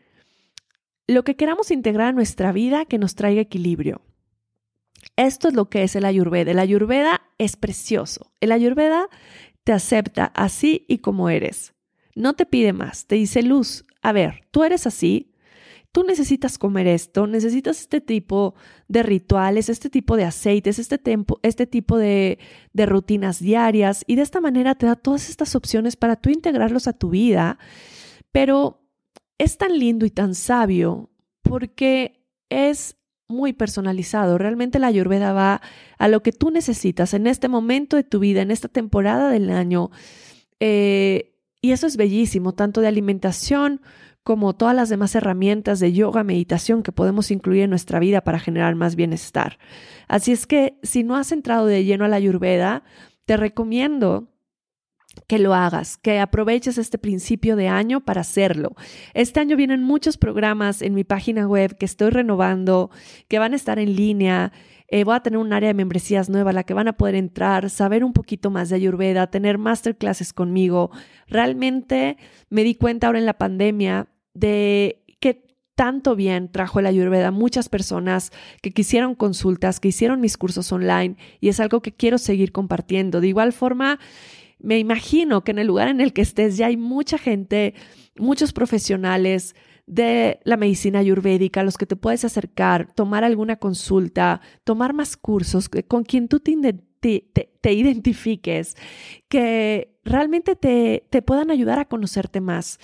lo 1.07 1.25
que 1.25 1.37
queramos 1.37 1.71
integrar 1.71 2.09
a 2.09 2.13
nuestra 2.13 2.53
vida 2.53 2.85
que 2.85 2.99
nos 2.99 3.15
traiga 3.15 3.41
equilibrio. 3.41 4.03
Esto 5.17 5.49
es 5.49 5.55
lo 5.55 5.69
que 5.69 5.83
es 5.83 5.97
el 5.97 6.05
ayurveda. 6.05 6.51
El 6.51 6.59
ayurveda 6.59 7.23
es 7.39 7.57
precioso. 7.57 8.33
El 8.41 8.53
ayurveda 8.53 9.09
te 9.65 9.73
acepta 9.73 10.27
así 10.35 10.85
y 10.89 10.99
como 10.99 11.29
eres. 11.29 11.75
No 12.15 12.35
te 12.35 12.47
pide 12.47 12.73
más, 12.73 13.07
te 13.07 13.17
dice 13.17 13.43
luz. 13.43 13.85
A 14.03 14.13
ver, 14.13 14.47
tú 14.51 14.65
eres 14.65 14.87
así, 14.87 15.33
tú 15.93 16.05
necesitas 16.05 16.59
comer 16.59 16.87
esto, 16.87 17.27
necesitas 17.27 17.81
este 17.81 18.01
tipo 18.01 18.55
de 18.89 19.03
rituales, 19.03 19.69
este 19.69 19.91
tipo 19.91 20.17
de 20.17 20.25
aceites, 20.25 20.79
este, 20.79 21.01
este 21.43 21.67
tipo 21.67 21.99
de, 21.99 22.39
de 22.73 22.87
rutinas 22.87 23.39
diarias 23.39 24.05
y 24.07 24.17
de 24.17 24.23
esta 24.23 24.41
manera 24.41 24.75
te 24.75 24.87
da 24.87 24.97
todas 24.97 25.31
estas 25.31 25.55
opciones 25.55 25.97
para 25.97 26.17
tú 26.17 26.31
integrarlos 26.31 26.89
a 26.89 26.93
tu 26.93 27.11
vida. 27.11 27.59
Pero 28.33 28.83
es 29.39 29.59
tan 29.59 29.79
lindo 29.79 30.07
y 30.07 30.11
tan 30.11 30.35
sabio 30.35 31.11
porque 31.43 32.27
es 32.49 32.97
muy 33.33 33.53
personalizado. 33.53 34.39
Realmente 34.39 34.79
la 34.79 34.87
ayurveda 34.87 35.33
va 35.33 35.61
a 35.99 36.09
lo 36.09 36.23
que 36.23 36.33
tú 36.33 36.51
necesitas 36.51 37.15
en 37.15 37.27
este 37.27 37.49
momento 37.49 37.97
de 37.97 38.05
tu 38.05 38.21
vida, 38.21 38.43
en 38.43 38.51
esta 38.51 38.69
temporada 38.69 39.31
del 39.31 39.51
año. 39.51 39.91
Eh, 40.61 41.35
y 41.61 41.73
eso 41.73 41.87
es 41.87 41.97
bellísimo, 41.97 42.53
tanto 42.53 42.81
de 42.81 42.89
alimentación 42.89 43.81
como 44.23 44.55
todas 44.55 44.75
las 44.75 44.89
demás 44.89 45.15
herramientas 45.15 45.81
de 45.81 45.93
yoga, 45.93 46.23
meditación 46.23 46.83
que 46.83 46.93
podemos 46.93 47.31
incluir 47.31 47.63
en 47.63 47.71
nuestra 47.71 47.99
vida 47.99 48.21
para 48.23 48.39
generar 48.39 48.75
más 48.77 48.95
bienestar. 48.95 49.59
Así 50.07 50.33
es 50.33 50.47
que 50.47 50.79
si 50.83 51.03
no 51.03 51.17
has 51.17 51.33
entrado 51.33 51.67
de 51.67 51.85
lleno 51.85 52.05
a 52.05 52.09
la 52.09 52.17
ayurveda, 52.17 52.85
te 53.25 53.37
recomiendo 53.37 54.32
que 55.27 55.39
lo 55.39 55.55
hagas, 55.55 55.97
que 55.97 56.21
aproveches 56.21 56.79
este 56.79 56.99
principio 56.99 57.57
de 57.57 57.69
año 57.69 58.05
para 58.05 58.23
hacerlo. 58.23 58.75
Este 59.15 59.41
año 59.41 59.57
vienen 59.57 59.83
muchos 59.83 60.17
programas 60.17 60.83
en 60.83 60.95
mi 60.95 61.05
página 61.05 61.47
web 61.47 61.77
que 61.77 61.87
estoy 61.87 62.11
renovando, 62.11 62.91
que 63.29 63.39
van 63.39 63.53
a 63.53 63.57
estar 63.57 63.79
en 63.79 63.95
línea. 63.97 64.53
Eh, 64.89 65.05
voy 65.05 65.15
a 65.15 65.21
tener 65.21 65.39
un 65.39 65.53
área 65.53 65.69
de 65.69 65.75
membresías 65.75 66.29
nueva 66.29 66.53
la 66.53 66.65
que 66.65 66.75
van 66.75 66.89
a 66.89 66.97
poder 66.97 67.15
entrar, 67.15 67.71
saber 67.71 68.05
un 68.05 68.13
poquito 68.13 68.51
más 68.51 68.69
de 68.69 68.77
Ayurveda, 68.77 69.31
tener 69.31 69.59
masterclasses 69.59 70.33
conmigo. 70.33 70.91
Realmente 71.29 72.19
me 72.51 72.63
di 72.63 72.75
cuenta 72.75 73.07
ahora 73.07 73.19
en 73.19 73.27
la 73.27 73.39
pandemia 73.39 74.09
de 74.35 75.03
que 75.19 75.47
tanto 75.75 76.15
bien 76.15 76.51
trajo 76.53 76.81
el 76.81 76.87
Ayurveda 76.87 77.31
muchas 77.31 77.69
personas 77.69 78.33
que 78.61 78.73
quisieron 78.73 79.15
consultas, 79.15 79.81
que 79.81 79.89
hicieron 79.89 80.21
mis 80.21 80.37
cursos 80.37 80.71
online 80.73 81.17
y 81.41 81.49
es 81.49 81.61
algo 81.61 81.81
que 81.81 81.93
quiero 81.93 82.19
seguir 82.19 82.53
compartiendo. 82.53 83.21
De 83.23 83.29
igual 83.29 83.53
forma, 83.55 83.99
me 84.63 84.79
imagino 84.79 85.45
que 85.45 85.51
en 85.51 85.59
el 85.59 85.67
lugar 85.67 85.89
en 85.89 86.01
el 86.01 86.13
que 86.13 86.23
estés 86.23 86.57
ya 86.57 86.67
hay 86.67 86.77
mucha 86.77 87.19
gente, 87.19 87.75
muchos 88.17 88.53
profesionales 88.53 89.55
de 89.87 90.41
la 90.45 90.57
medicina 90.57 91.01
ayurvédica 91.01 91.61
a 91.61 91.65
los 91.65 91.77
que 91.77 91.87
te 91.87 91.97
puedes 91.97 92.25
acercar, 92.25 92.93
tomar 92.95 93.25
alguna 93.25 93.57
consulta, 93.57 94.41
tomar 94.65 94.95
más 94.95 95.17
cursos 95.17 95.69
con 95.89 96.05
quien 96.05 96.29
tú 96.29 96.41
te, 96.41 97.73
identifiques, 97.73 98.77
que 99.29 99.99
realmente 100.05 100.57
te, 100.57 101.05
te, 101.11 101.23
puedan 101.23 101.51
ayudar 101.51 101.79
a 101.79 101.89
conocerte 101.89 102.41
más. 102.41 102.79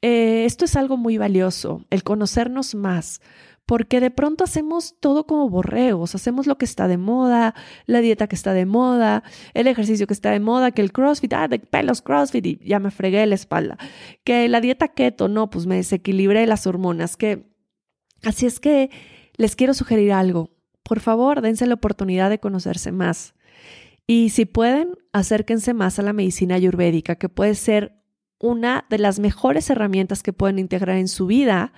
Eh, 0.00 0.44
esto 0.46 0.64
es 0.64 0.74
algo 0.74 0.96
muy 0.96 1.16
valioso, 1.16 1.84
el 1.90 2.02
conocernos 2.02 2.74
más, 2.74 3.20
porque 3.66 4.00
de 4.00 4.10
pronto 4.10 4.44
hacemos 4.44 4.96
todo 5.00 5.26
como 5.26 5.48
borreos, 5.48 6.14
hacemos 6.14 6.46
lo 6.46 6.58
que 6.58 6.64
está 6.64 6.88
de 6.88 6.98
moda, 6.98 7.54
la 7.86 8.00
dieta 8.00 8.26
que 8.26 8.34
está 8.34 8.52
de 8.52 8.66
moda, 8.66 9.22
el 9.54 9.66
ejercicio 9.66 10.06
que 10.06 10.14
está 10.14 10.30
de 10.30 10.40
moda, 10.40 10.72
que 10.72 10.82
el 10.82 10.92
CrossFit, 10.92 11.32
ah, 11.32 11.48
de 11.48 11.58
pelos 11.58 12.02
CrossFit 12.02 12.44
y 12.46 12.60
ya 12.64 12.80
me 12.80 12.90
fregué 12.90 13.24
la 13.26 13.34
espalda, 13.34 13.78
que 14.24 14.48
la 14.48 14.60
dieta 14.60 14.88
keto, 14.88 15.28
no, 15.28 15.48
pues 15.48 15.66
me 15.66 15.76
desequilibré 15.76 16.46
las 16.46 16.66
hormonas, 16.66 17.16
que 17.16 17.46
así 18.22 18.46
es 18.46 18.60
que 18.60 18.90
les 19.36 19.56
quiero 19.56 19.74
sugerir 19.74 20.12
algo. 20.12 20.50
Por 20.82 21.00
favor, 21.00 21.40
dense 21.40 21.66
la 21.66 21.74
oportunidad 21.74 22.28
de 22.28 22.40
conocerse 22.40 22.90
más. 22.90 23.34
Y 24.06 24.30
si 24.30 24.44
pueden, 24.44 24.90
acérquense 25.12 25.74
más 25.74 25.98
a 25.98 26.02
la 26.02 26.12
medicina 26.12 26.56
ayurvédica, 26.56 27.14
que 27.14 27.28
puede 27.28 27.54
ser 27.54 28.02
una 28.38 28.84
de 28.90 28.98
las 28.98 29.20
mejores 29.20 29.70
herramientas 29.70 30.22
que 30.22 30.32
pueden 30.32 30.58
integrar 30.58 30.96
en 30.96 31.08
su 31.08 31.26
vida 31.26 31.72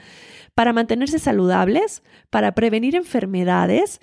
para 0.54 0.72
mantenerse 0.72 1.18
saludables, 1.18 2.02
para 2.30 2.54
prevenir 2.54 2.94
enfermedades 2.94 4.00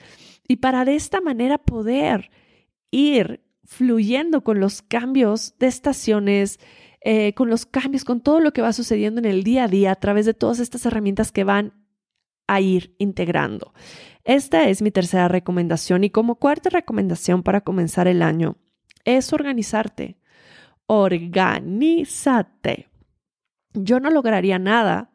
y 0.47 0.57
para 0.57 0.85
de 0.85 0.95
esta 0.95 1.21
manera 1.21 1.57
poder 1.57 2.29
ir 2.91 3.41
fluyendo 3.63 4.43
con 4.43 4.59
los 4.59 4.81
cambios 4.81 5.57
de 5.59 5.67
estaciones, 5.67 6.59
eh, 7.01 7.33
con 7.33 7.49
los 7.49 7.65
cambios, 7.65 8.03
con 8.03 8.21
todo 8.21 8.41
lo 8.41 8.51
que 8.51 8.61
va 8.61 8.73
sucediendo 8.73 9.19
en 9.19 9.25
el 9.25 9.43
día 9.43 9.63
a 9.63 9.67
día 9.67 9.91
a 9.91 9.95
través 9.95 10.25
de 10.25 10.33
todas 10.33 10.59
estas 10.59 10.85
herramientas 10.85 11.31
que 11.31 11.45
van 11.45 11.73
a 12.47 12.59
ir 12.59 12.95
integrando. 12.97 13.73
Esta 14.25 14.67
es 14.67 14.81
mi 14.81 14.91
tercera 14.91 15.29
recomendación 15.29 16.03
y 16.03 16.09
como 16.09 16.35
cuarta 16.35 16.69
recomendación 16.69 17.43
para 17.43 17.61
comenzar 17.61 18.07
el 18.07 18.21
año 18.21 18.57
es 19.05 19.31
organizarte. 19.31 20.17
Organízate. 20.85 22.89
Yo 23.73 24.01
no 24.01 24.09
lograría 24.09 24.59
nada 24.59 25.10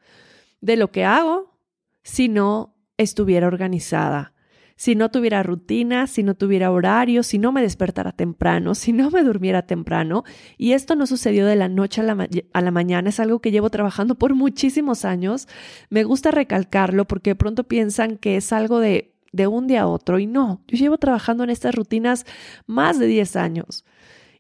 de 0.61 0.77
lo 0.77 0.91
que 0.91 1.05
hago 1.05 1.59
si 2.03 2.29
no 2.29 2.77
estuviera 2.97 3.47
organizada, 3.47 4.33
si 4.77 4.95
no 4.95 5.11
tuviera 5.11 5.43
rutina, 5.43 6.07
si 6.07 6.23
no 6.23 6.35
tuviera 6.35 6.71
horario, 6.71 7.23
si 7.23 7.39
no 7.39 7.51
me 7.51 7.63
despertara 7.63 8.13
temprano, 8.13 8.75
si 8.75 8.93
no 8.93 9.11
me 9.11 9.23
durmiera 9.23 9.63
temprano. 9.63 10.25
Y 10.59 10.73
esto 10.73 10.97
no 10.97 11.07
sucedió 11.07 11.47
de 11.47 11.57
la 11.57 11.69
noche 11.69 12.03
a 12.03 12.05
la, 12.05 12.29
a 12.53 12.61
la, 12.61 12.71
mañana, 12.71 13.09
es 13.09 13.19
algo 13.19 13.41
que 13.41 13.51
llevo 13.51 13.71
trabajando 13.71 14.17
por 14.17 14.35
muchísimos 14.35 15.05
años. 15.05 15.49
Me 15.91 16.05
gusta 16.05 16.31
recalcarlo 16.31 17.07
porque 17.07 17.31
de 17.31 17.37
pronto 17.37 17.65
piensan 17.65 18.19
que 18.19 18.37
es 18.37 18.53
algo 18.53 18.79
de, 18.79 19.15
de 19.33 19.47
un 19.47 19.67
día 19.67 19.83
a 19.83 19.87
otro 19.87 20.19
y 20.19 20.27
no, 20.27 20.63
yo 20.69 20.77
llevo 20.77 20.99
trabajando 20.99 21.45
en 21.45 21.51
estas 21.51 21.75
rutinas 21.75 22.27
más 22.67 22.99
de 22.99 23.07
10 23.07 23.37
años. 23.37 23.85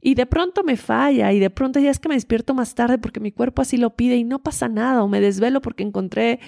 Y 0.07 0.14
de 0.14 0.25
pronto 0.25 0.62
me 0.62 0.77
falla 0.77 1.33
y 1.33 1.40
de 1.40 1.51
pronto 1.51 1.81
ya 1.81 1.90
es 1.90 1.99
que 1.99 2.09
me 2.09 2.14
despierto 2.14 2.55
más 2.55 2.77
tarde 2.77 2.97
porque 2.97 3.19
mi 3.19 3.33
cuerpo 3.33 3.61
así 3.61 3.77
lo 3.77 3.97
pide 3.97 4.14
y 4.14 4.23
no 4.23 4.40
pasa 4.40 4.69
nada 4.69 5.03
o 5.03 5.09
me 5.09 5.21
desvelo 5.21 5.61
porque 5.61 5.83
encontré 5.83 6.38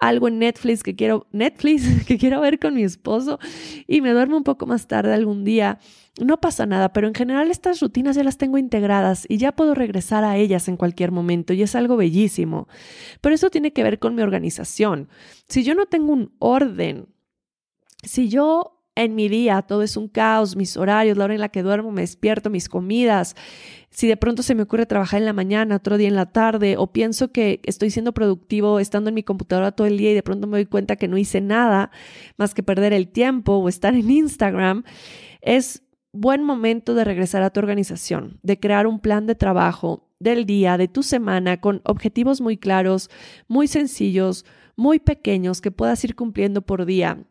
algo 0.00 0.28
en 0.28 0.38
Netflix 0.38 0.82
que 0.82 0.96
quiero 0.96 1.26
Netflix 1.30 2.04
que 2.06 2.16
quiero 2.16 2.40
ver 2.40 2.58
con 2.58 2.72
mi 2.72 2.84
esposo 2.84 3.38
y 3.86 4.00
me 4.00 4.12
duermo 4.12 4.38
un 4.38 4.44
poco 4.44 4.64
más 4.64 4.86
tarde 4.86 5.12
algún 5.12 5.44
día. 5.44 5.78
No 6.22 6.40
pasa 6.40 6.64
nada, 6.64 6.94
pero 6.94 7.06
en 7.06 7.12
general 7.12 7.50
estas 7.50 7.80
rutinas 7.80 8.16
ya 8.16 8.24
las 8.24 8.38
tengo 8.38 8.56
integradas 8.56 9.26
y 9.28 9.36
ya 9.36 9.52
puedo 9.52 9.74
regresar 9.74 10.24
a 10.24 10.38
ellas 10.38 10.66
en 10.68 10.78
cualquier 10.78 11.12
momento 11.12 11.52
y 11.52 11.60
es 11.60 11.74
algo 11.74 11.98
bellísimo. 11.98 12.66
Pero 13.20 13.34
eso 13.34 13.50
tiene 13.50 13.74
que 13.74 13.82
ver 13.82 13.98
con 13.98 14.14
mi 14.14 14.22
organización. 14.22 15.10
Si 15.50 15.64
yo 15.64 15.74
no 15.74 15.84
tengo 15.84 16.14
un 16.14 16.34
orden, 16.38 17.08
si 18.04 18.30
yo 18.30 18.71
en 18.94 19.14
mi 19.14 19.28
día 19.28 19.62
todo 19.62 19.82
es 19.82 19.96
un 19.96 20.08
caos, 20.08 20.56
mis 20.56 20.76
horarios, 20.76 21.16
la 21.16 21.24
hora 21.24 21.34
en 21.34 21.40
la 21.40 21.48
que 21.48 21.62
duermo, 21.62 21.90
me 21.92 22.02
despierto, 22.02 22.50
mis 22.50 22.68
comidas. 22.68 23.34
Si 23.90 24.06
de 24.06 24.16
pronto 24.16 24.42
se 24.42 24.54
me 24.54 24.62
ocurre 24.62 24.86
trabajar 24.86 25.20
en 25.20 25.26
la 25.26 25.32
mañana, 25.32 25.76
otro 25.76 25.96
día 25.96 26.08
en 26.08 26.16
la 26.16 26.26
tarde, 26.26 26.76
o 26.76 26.92
pienso 26.92 27.32
que 27.32 27.60
estoy 27.64 27.90
siendo 27.90 28.12
productivo 28.12 28.80
estando 28.80 29.08
en 29.08 29.14
mi 29.14 29.22
computadora 29.22 29.72
todo 29.72 29.86
el 29.86 29.98
día 29.98 30.12
y 30.12 30.14
de 30.14 30.22
pronto 30.22 30.46
me 30.46 30.58
doy 30.58 30.66
cuenta 30.66 30.96
que 30.96 31.08
no 31.08 31.16
hice 31.16 31.40
nada 31.40 31.90
más 32.36 32.54
que 32.54 32.62
perder 32.62 32.92
el 32.92 33.08
tiempo 33.08 33.56
o 33.56 33.68
estar 33.68 33.94
en 33.94 34.10
Instagram, 34.10 34.84
es 35.40 35.82
buen 36.12 36.42
momento 36.44 36.94
de 36.94 37.04
regresar 37.04 37.42
a 37.42 37.50
tu 37.50 37.60
organización, 37.60 38.38
de 38.42 38.60
crear 38.60 38.86
un 38.86 39.00
plan 39.00 39.26
de 39.26 39.34
trabajo 39.34 40.10
del 40.20 40.44
día, 40.44 40.76
de 40.76 40.88
tu 40.88 41.02
semana, 41.02 41.60
con 41.60 41.80
objetivos 41.84 42.40
muy 42.40 42.58
claros, 42.58 43.10
muy 43.48 43.66
sencillos, 43.66 44.44
muy 44.76 45.00
pequeños 45.00 45.60
que 45.60 45.70
puedas 45.70 46.04
ir 46.04 46.14
cumpliendo 46.14 46.62
por 46.62 46.84
día 46.84 47.26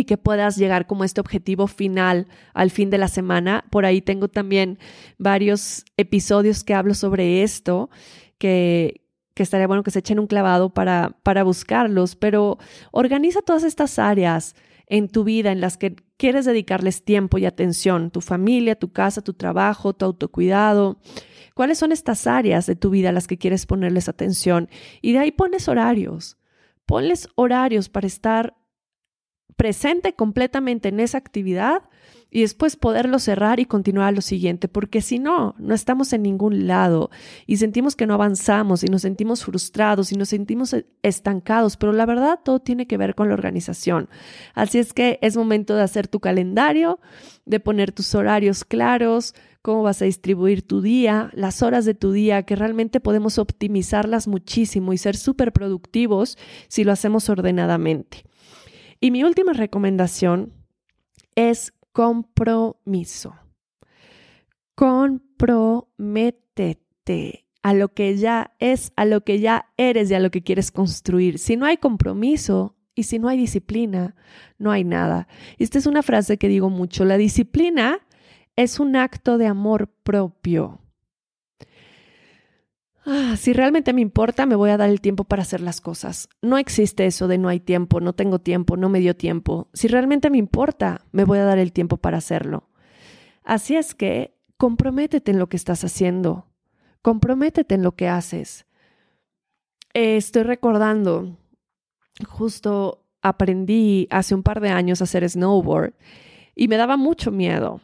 y 0.00 0.04
que 0.04 0.16
puedas 0.16 0.56
llegar 0.56 0.86
como 0.86 1.04
este 1.04 1.20
objetivo 1.20 1.66
final 1.66 2.26
al 2.52 2.70
fin 2.70 2.90
de 2.90 2.98
la 2.98 3.08
semana. 3.08 3.64
Por 3.70 3.86
ahí 3.86 4.00
tengo 4.02 4.28
también 4.28 4.78
varios 5.18 5.84
episodios 5.96 6.64
que 6.64 6.74
hablo 6.74 6.94
sobre 6.94 7.42
esto, 7.42 7.90
que, 8.38 9.02
que 9.34 9.42
estaría 9.42 9.66
bueno 9.66 9.82
que 9.82 9.90
se 9.90 10.00
echen 10.00 10.18
un 10.18 10.26
clavado 10.26 10.74
para, 10.74 11.16
para 11.22 11.44
buscarlos, 11.44 12.16
pero 12.16 12.58
organiza 12.90 13.42
todas 13.42 13.64
estas 13.64 13.98
áreas 13.98 14.54
en 14.86 15.08
tu 15.08 15.24
vida 15.24 15.50
en 15.52 15.60
las 15.60 15.76
que 15.76 15.96
quieres 16.16 16.44
dedicarles 16.44 17.04
tiempo 17.04 17.38
y 17.38 17.46
atención, 17.46 18.10
tu 18.10 18.20
familia, 18.20 18.76
tu 18.76 18.92
casa, 18.92 19.22
tu 19.22 19.34
trabajo, 19.34 19.94
tu 19.94 20.04
autocuidado. 20.04 20.98
¿Cuáles 21.54 21.78
son 21.78 21.92
estas 21.92 22.26
áreas 22.26 22.66
de 22.66 22.76
tu 22.76 22.90
vida 22.90 23.10
a 23.10 23.12
las 23.12 23.26
que 23.26 23.38
quieres 23.38 23.66
ponerles 23.66 24.08
atención? 24.08 24.68
Y 25.00 25.12
de 25.12 25.20
ahí 25.20 25.32
pones 25.32 25.68
horarios. 25.68 26.36
Ponles 26.84 27.28
horarios 27.36 27.88
para 27.88 28.06
estar 28.06 28.54
presente 29.56 30.14
completamente 30.14 30.88
en 30.88 31.00
esa 31.00 31.18
actividad 31.18 31.82
y 32.30 32.40
después 32.40 32.74
poderlo 32.74 33.20
cerrar 33.20 33.60
y 33.60 33.64
continuar 33.64 34.08
a 34.08 34.12
lo 34.12 34.20
siguiente, 34.20 34.66
porque 34.66 35.00
si 35.00 35.20
no, 35.20 35.54
no 35.58 35.72
estamos 35.72 36.12
en 36.12 36.22
ningún 36.22 36.66
lado 36.66 37.10
y 37.46 37.58
sentimos 37.58 37.94
que 37.94 38.08
no 38.08 38.14
avanzamos 38.14 38.82
y 38.82 38.88
nos 38.88 39.02
sentimos 39.02 39.44
frustrados 39.44 40.10
y 40.10 40.16
nos 40.16 40.30
sentimos 40.30 40.74
estancados, 41.02 41.76
pero 41.76 41.92
la 41.92 42.06
verdad 42.06 42.40
todo 42.44 42.58
tiene 42.58 42.88
que 42.88 42.96
ver 42.96 43.14
con 43.14 43.28
la 43.28 43.34
organización. 43.34 44.08
Así 44.54 44.78
es 44.78 44.92
que 44.92 45.20
es 45.22 45.36
momento 45.36 45.76
de 45.76 45.82
hacer 45.82 46.08
tu 46.08 46.18
calendario, 46.18 46.98
de 47.44 47.60
poner 47.60 47.92
tus 47.92 48.12
horarios 48.16 48.64
claros, 48.64 49.34
cómo 49.62 49.84
vas 49.84 50.02
a 50.02 50.06
distribuir 50.06 50.66
tu 50.66 50.82
día, 50.82 51.30
las 51.34 51.62
horas 51.62 51.84
de 51.84 51.94
tu 51.94 52.10
día, 52.10 52.42
que 52.42 52.56
realmente 52.56 52.98
podemos 52.98 53.38
optimizarlas 53.38 54.26
muchísimo 54.26 54.92
y 54.92 54.98
ser 54.98 55.16
súper 55.16 55.52
productivos 55.52 56.36
si 56.66 56.82
lo 56.82 56.90
hacemos 56.90 57.28
ordenadamente. 57.28 58.24
Y 59.04 59.10
mi 59.10 59.22
última 59.22 59.52
recomendación 59.52 60.54
es 61.34 61.74
compromiso. 61.92 63.34
Comprométete 64.74 67.44
a 67.62 67.74
lo 67.74 67.92
que 67.92 68.16
ya 68.16 68.54
es, 68.60 68.94
a 68.96 69.04
lo 69.04 69.20
que 69.20 69.40
ya 69.40 69.66
eres 69.76 70.10
y 70.10 70.14
a 70.14 70.20
lo 70.20 70.30
que 70.30 70.42
quieres 70.42 70.72
construir. 70.72 71.38
Si 71.38 71.58
no 71.58 71.66
hay 71.66 71.76
compromiso 71.76 72.76
y 72.94 73.02
si 73.02 73.18
no 73.18 73.28
hay 73.28 73.36
disciplina, 73.36 74.16
no 74.56 74.70
hay 74.70 74.84
nada. 74.84 75.28
Esta 75.58 75.76
es 75.76 75.84
una 75.84 76.02
frase 76.02 76.38
que 76.38 76.48
digo 76.48 76.70
mucho. 76.70 77.04
La 77.04 77.18
disciplina 77.18 77.98
es 78.56 78.80
un 78.80 78.96
acto 78.96 79.36
de 79.36 79.48
amor 79.48 79.88
propio. 80.02 80.80
Ah, 83.06 83.36
si 83.36 83.52
realmente 83.52 83.92
me 83.92 84.00
importa, 84.00 84.46
me 84.46 84.54
voy 84.54 84.70
a 84.70 84.76
dar 84.76 84.88
el 84.88 85.00
tiempo 85.00 85.24
para 85.24 85.42
hacer 85.42 85.60
las 85.60 85.80
cosas. 85.80 86.28
No 86.40 86.56
existe 86.58 87.06
eso 87.06 87.28
de 87.28 87.38
no 87.38 87.48
hay 87.48 87.60
tiempo, 87.60 88.00
no 88.00 88.14
tengo 88.14 88.38
tiempo, 88.38 88.76
no 88.76 88.88
me 88.88 89.00
dio 89.00 89.14
tiempo. 89.14 89.68
Si 89.74 89.88
realmente 89.88 90.30
me 90.30 90.38
importa, 90.38 91.02
me 91.12 91.24
voy 91.24 91.38
a 91.38 91.44
dar 91.44 91.58
el 91.58 91.72
tiempo 91.72 91.98
para 91.98 92.18
hacerlo. 92.18 92.68
Así 93.44 93.76
es 93.76 93.94
que 93.94 94.34
comprométete 94.56 95.30
en 95.30 95.38
lo 95.38 95.48
que 95.48 95.56
estás 95.56 95.84
haciendo. 95.84 96.46
Comprométete 97.02 97.74
en 97.74 97.82
lo 97.82 97.92
que 97.92 98.08
haces. 98.08 98.66
Eh, 99.92 100.16
estoy 100.16 100.42
recordando, 100.42 101.36
justo 102.26 103.04
aprendí 103.20 104.08
hace 104.10 104.34
un 104.34 104.42
par 104.42 104.60
de 104.60 104.70
años 104.70 105.00
a 105.00 105.04
hacer 105.04 105.28
snowboard 105.28 105.94
y 106.54 106.68
me 106.68 106.76
daba 106.76 106.96
mucho 106.96 107.30
miedo 107.30 107.80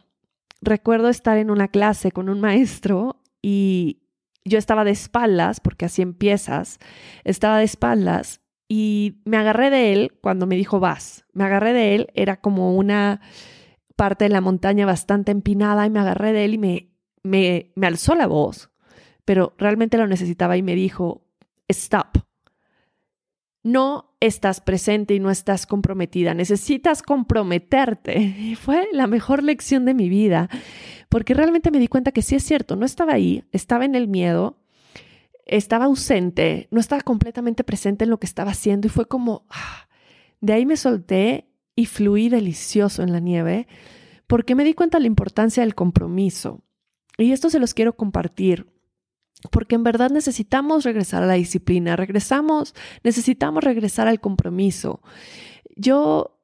recuerdo 0.61 1.09
estar 1.09 1.37
en 1.37 1.51
una 1.51 1.67
clase 1.67 2.11
con 2.11 2.29
un 2.29 2.39
maestro 2.39 3.17
y 3.41 4.03
yo 4.45 4.57
estaba 4.57 4.83
de 4.83 4.91
espaldas, 4.91 5.59
porque 5.59 5.85
así 5.85 6.01
empiezas, 6.01 6.79
estaba 7.23 7.59
de 7.59 7.65
espaldas 7.65 8.41
y 8.67 9.21
me 9.25 9.37
agarré 9.37 9.69
de 9.69 9.93
él 9.93 10.17
cuando 10.21 10.47
me 10.47 10.55
dijo 10.55 10.79
vas. 10.79 11.25
Me 11.33 11.43
agarré 11.43 11.73
de 11.73 11.95
él, 11.95 12.07
era 12.13 12.39
como 12.39 12.75
una 12.75 13.21
parte 13.95 14.25
de 14.25 14.29
la 14.29 14.41
montaña 14.41 14.85
bastante 14.85 15.31
empinada 15.31 15.85
y 15.85 15.89
me 15.89 15.99
agarré 15.99 16.33
de 16.33 16.45
él 16.45 16.53
y 16.55 16.57
me, 16.57 16.91
me, 17.23 17.71
me 17.75 17.87
alzó 17.87 18.15
la 18.15 18.27
voz, 18.27 18.71
pero 19.25 19.53
realmente 19.57 19.97
lo 19.97 20.07
necesitaba 20.07 20.57
y 20.57 20.63
me 20.63 20.75
dijo, 20.75 21.25
stop. 21.67 22.17
No 23.63 24.13
estás 24.19 24.61
presente 24.61 25.13
y 25.13 25.19
no 25.19 25.29
estás 25.29 25.65
comprometida. 25.65 26.33
Necesitas 26.33 27.03
comprometerte. 27.03 28.19
Y 28.39 28.55
fue 28.55 28.87
la 28.91 29.07
mejor 29.07 29.43
lección 29.43 29.85
de 29.85 29.93
mi 29.93 30.09
vida, 30.09 30.49
porque 31.09 31.33
realmente 31.33 31.71
me 31.71 31.79
di 31.79 31.87
cuenta 31.87 32.11
que 32.11 32.21
sí 32.21 32.35
es 32.35 32.43
cierto, 32.43 32.75
no 32.75 32.85
estaba 32.85 33.13
ahí, 33.13 33.43
estaba 33.51 33.85
en 33.85 33.95
el 33.95 34.07
miedo, 34.07 34.57
estaba 35.45 35.85
ausente, 35.85 36.67
no 36.71 36.79
estaba 36.79 37.01
completamente 37.01 37.63
presente 37.63 38.05
en 38.05 38.09
lo 38.09 38.19
que 38.19 38.25
estaba 38.25 38.51
haciendo 38.51 38.87
y 38.87 38.89
fue 38.89 39.05
como, 39.07 39.45
ah, 39.49 39.89
de 40.39 40.53
ahí 40.53 40.65
me 40.65 40.77
solté 40.77 41.47
y 41.75 41.85
fluí 41.85 42.29
delicioso 42.29 43.03
en 43.03 43.11
la 43.11 43.19
nieve, 43.19 43.67
porque 44.27 44.55
me 44.55 44.63
di 44.63 44.73
cuenta 44.73 44.97
de 44.97 45.03
la 45.03 45.07
importancia 45.07 45.63
del 45.63 45.75
compromiso. 45.75 46.63
Y 47.17 47.31
esto 47.31 47.49
se 47.49 47.59
los 47.59 47.73
quiero 47.73 47.95
compartir 47.95 48.67
porque 49.49 49.75
en 49.75 49.83
verdad 49.83 50.11
necesitamos 50.11 50.83
regresar 50.83 51.23
a 51.23 51.27
la 51.27 51.33
disciplina, 51.33 51.95
regresamos, 51.95 52.75
necesitamos 53.03 53.63
regresar 53.63 54.07
al 54.07 54.19
compromiso. 54.19 55.01
Yo 55.75 56.37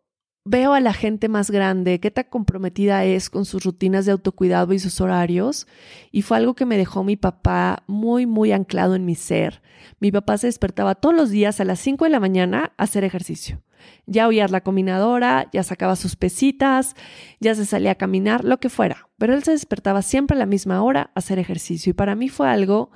veo 0.45 0.73
a 0.73 0.79
la 0.79 0.93
gente 0.93 1.27
más 1.27 1.51
grande, 1.51 1.99
qué 1.99 2.09
tan 2.09 2.25
comprometida 2.29 3.03
es 3.03 3.29
con 3.29 3.45
sus 3.45 3.63
rutinas 3.63 4.05
de 4.05 4.13
autocuidado 4.13 4.73
y 4.73 4.79
sus 4.79 5.01
horarios, 5.01 5.67
y 6.11 6.21
fue 6.21 6.37
algo 6.37 6.55
que 6.55 6.65
me 6.65 6.77
dejó 6.77 7.03
mi 7.03 7.17
papá 7.17 7.83
muy, 7.87 8.25
muy 8.25 8.53
anclado 8.53 8.95
en 8.95 9.05
mi 9.05 9.15
ser. 9.15 9.61
Mi 9.99 10.11
papá 10.11 10.37
se 10.37 10.47
despertaba 10.47 10.95
todos 10.95 11.15
los 11.15 11.29
días 11.29 11.59
a 11.59 11.65
las 11.65 11.79
5 11.79 12.05
de 12.05 12.11
la 12.11 12.19
mañana 12.19 12.73
a 12.77 12.83
hacer 12.83 13.03
ejercicio. 13.03 13.61
Ya 14.05 14.27
oía 14.27 14.47
la 14.47 14.61
combinadora, 14.61 15.49
ya 15.51 15.63
sacaba 15.63 15.95
sus 15.95 16.15
pesitas, 16.15 16.95
ya 17.39 17.55
se 17.55 17.65
salía 17.65 17.91
a 17.91 17.95
caminar, 17.95 18.43
lo 18.43 18.59
que 18.59 18.69
fuera. 18.69 19.09
Pero 19.17 19.33
él 19.33 19.43
se 19.43 19.51
despertaba 19.51 20.01
siempre 20.01 20.35
a 20.35 20.39
la 20.39 20.45
misma 20.45 20.81
hora 20.83 21.11
a 21.13 21.19
hacer 21.19 21.39
ejercicio. 21.39 21.91
Y 21.91 21.93
para 21.93 22.15
mí 22.15 22.29
fue 22.29 22.49
algo 22.49 22.91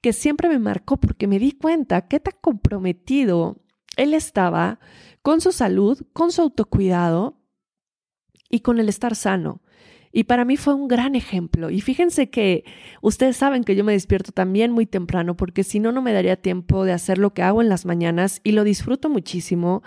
que 0.00 0.12
siempre 0.12 0.48
me 0.48 0.58
marcó 0.58 0.98
porque 0.98 1.26
me 1.26 1.38
di 1.38 1.52
cuenta 1.52 2.08
qué 2.08 2.20
tan 2.20 2.34
comprometido 2.40 3.62
él 3.96 4.14
estaba 4.14 4.80
con 5.22 5.40
su 5.40 5.52
salud, 5.52 6.02
con 6.12 6.32
su 6.32 6.42
autocuidado 6.42 7.38
y 8.50 8.60
con 8.60 8.78
el 8.78 8.88
estar 8.88 9.14
sano. 9.14 9.62
Y 10.12 10.24
para 10.24 10.44
mí 10.44 10.58
fue 10.58 10.74
un 10.74 10.88
gran 10.88 11.14
ejemplo. 11.14 11.70
Y 11.70 11.80
fíjense 11.80 12.28
que 12.28 12.64
ustedes 13.00 13.36
saben 13.38 13.64
que 13.64 13.74
yo 13.74 13.82
me 13.82 13.92
despierto 13.92 14.30
también 14.30 14.70
muy 14.70 14.84
temprano 14.84 15.36
porque 15.36 15.64
si 15.64 15.80
no, 15.80 15.90
no 15.90 16.02
me 16.02 16.12
daría 16.12 16.36
tiempo 16.36 16.84
de 16.84 16.92
hacer 16.92 17.16
lo 17.16 17.32
que 17.32 17.42
hago 17.42 17.62
en 17.62 17.70
las 17.70 17.86
mañanas 17.86 18.40
y 18.44 18.52
lo 18.52 18.62
disfruto 18.62 19.08
muchísimo. 19.08 19.82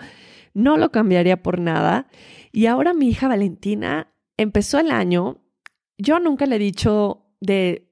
No 0.52 0.76
lo 0.76 0.90
cambiaría 0.90 1.42
por 1.42 1.60
nada. 1.60 2.08
Y 2.50 2.66
ahora 2.66 2.92
mi 2.92 3.08
hija 3.08 3.28
Valentina 3.28 4.12
empezó 4.36 4.80
el 4.80 4.90
año. 4.90 5.38
Yo 5.96 6.18
nunca 6.18 6.46
le 6.46 6.56
he 6.56 6.58
dicho 6.58 7.26
de 7.40 7.86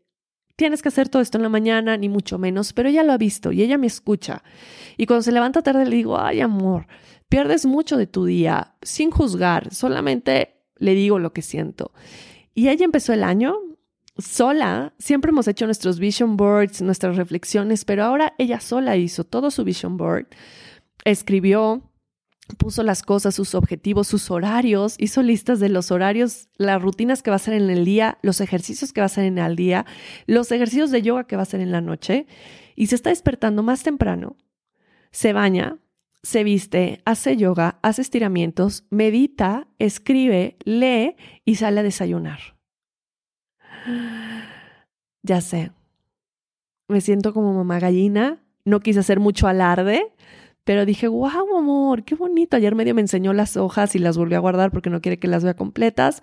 tienes 0.57 0.83
que 0.83 0.89
hacer 0.89 1.09
todo 1.09 1.23
esto 1.23 1.39
en 1.39 1.43
la 1.43 1.49
mañana, 1.49 1.97
ni 1.97 2.09
mucho 2.09 2.39
menos, 2.39 2.73
pero 2.73 2.89
ella 2.89 3.03
lo 3.03 3.13
ha 3.13 3.19
visto 3.19 3.53
y 3.53 3.63
ella 3.63 3.79
me 3.79 3.87
escucha. 3.87 4.43
Y 4.97 5.07
cuando 5.07 5.23
se 5.23 5.33
levanta 5.33 5.63
tarde 5.63 5.85
le 5.85 5.97
digo, 5.97 6.19
ay 6.19 6.41
amor, 6.41 6.87
pierdes 7.29 7.67
mucho 7.67 7.97
de 7.97 8.07
tu 8.07 8.25
día 8.25 8.75
sin 8.83 9.11
juzgar, 9.11 9.75
solamente 9.75 10.54
le 10.77 10.95
digo 10.95 11.19
lo 11.19 11.33
que 11.33 11.43
siento. 11.43 11.93
Y 12.55 12.69
ella 12.69 12.85
empezó 12.85 13.13
el 13.13 13.25
año 13.25 13.57
sola, 14.19 14.95
siempre 14.99 15.31
hemos 15.31 15.49
hecho 15.49 15.67
nuestros 15.67 15.99
vision 15.99 16.37
boards, 16.37 16.83
nuestras 16.83 17.17
reflexiones, 17.17 17.85
pero 17.85 18.05
ahora 18.05 18.35
ella 18.39 18.61
sola 18.61 18.97
hizo 18.97 19.25
todo 19.25 19.51
su 19.51 19.65
vision 19.65 19.97
board, 19.97 20.27
escribió, 21.05 21.91
puso 22.59 22.83
las 22.83 23.03
cosas, 23.03 23.35
sus 23.35 23.55
objetivos, 23.55 24.07
sus 24.07 24.31
horarios, 24.31 24.95
hizo 24.99 25.23
listas 25.23 25.59
de 25.59 25.69
los 25.69 25.91
horarios, 25.91 26.49
las 26.57 26.81
rutinas 26.81 27.23
que 27.23 27.31
va 27.31 27.37
a 27.37 27.37
hacer 27.37 27.55
en 27.55 27.71
el 27.71 27.85
día, 27.85 28.19
los 28.23 28.41
ejercicios 28.41 28.93
que 28.93 29.01
va 29.01 29.07
a 29.07 29.07
hacer 29.07 29.25
en 29.25 29.39
el 29.39 29.57
día, 29.57 29.87
los 30.27 30.53
ejercicios 30.53 30.91
de 30.91 31.03
yoga 31.03 31.25
que 31.25 31.37
va 31.37 31.43
a 31.43 31.45
hacer 31.45 31.61
en 31.61 31.73
la 31.73 31.81
noche, 31.81 32.27
y 32.77 32.87
se 32.89 32.95
está 32.95 33.11
despertando 33.11 33.63
más 33.63 33.83
temprano, 33.83 34.37
se 35.11 35.33
baña, 35.33 35.79
se 36.25 36.43
viste, 36.43 37.03
hace 37.05 37.37
yoga, 37.37 37.79
hace 37.83 38.01
estiramientos, 38.01 38.87
medita, 38.91 39.69
escribe, 39.79 40.57
lee 40.65 41.17
y 41.45 41.57
sale 41.57 41.81
a 41.81 41.85
desayunar. 41.85 42.41
Ya 45.27 45.41
sé, 45.41 45.73
me 46.87 47.01
siento 47.01 47.33
como 47.33 47.55
mamá 47.55 47.79
gallina, 47.79 48.45
no 48.67 48.81
quise 48.81 49.01
hacer 49.01 49.21
mucho 49.21 49.49
alarde, 49.49 50.13
pero 50.65 50.85
dije, 50.85 51.09
wow, 51.09 51.57
amor, 51.57 52.05
qué 52.05 52.15
bonito. 52.15 52.59
Ayer 52.59 52.75
medio 52.75 52.95
me 52.95 53.01
enseñó 53.01 53.33
las 53.33 53.57
hojas 53.57 53.95
y 53.95 53.99
las 53.99 54.19
volví 54.19 54.35
a 54.35 54.39
guardar 54.39 54.71
porque 54.71 54.91
no 54.91 55.01
quiere 55.01 55.19
que 55.19 55.27
las 55.27 55.43
vea 55.43 55.55
completas, 55.55 56.21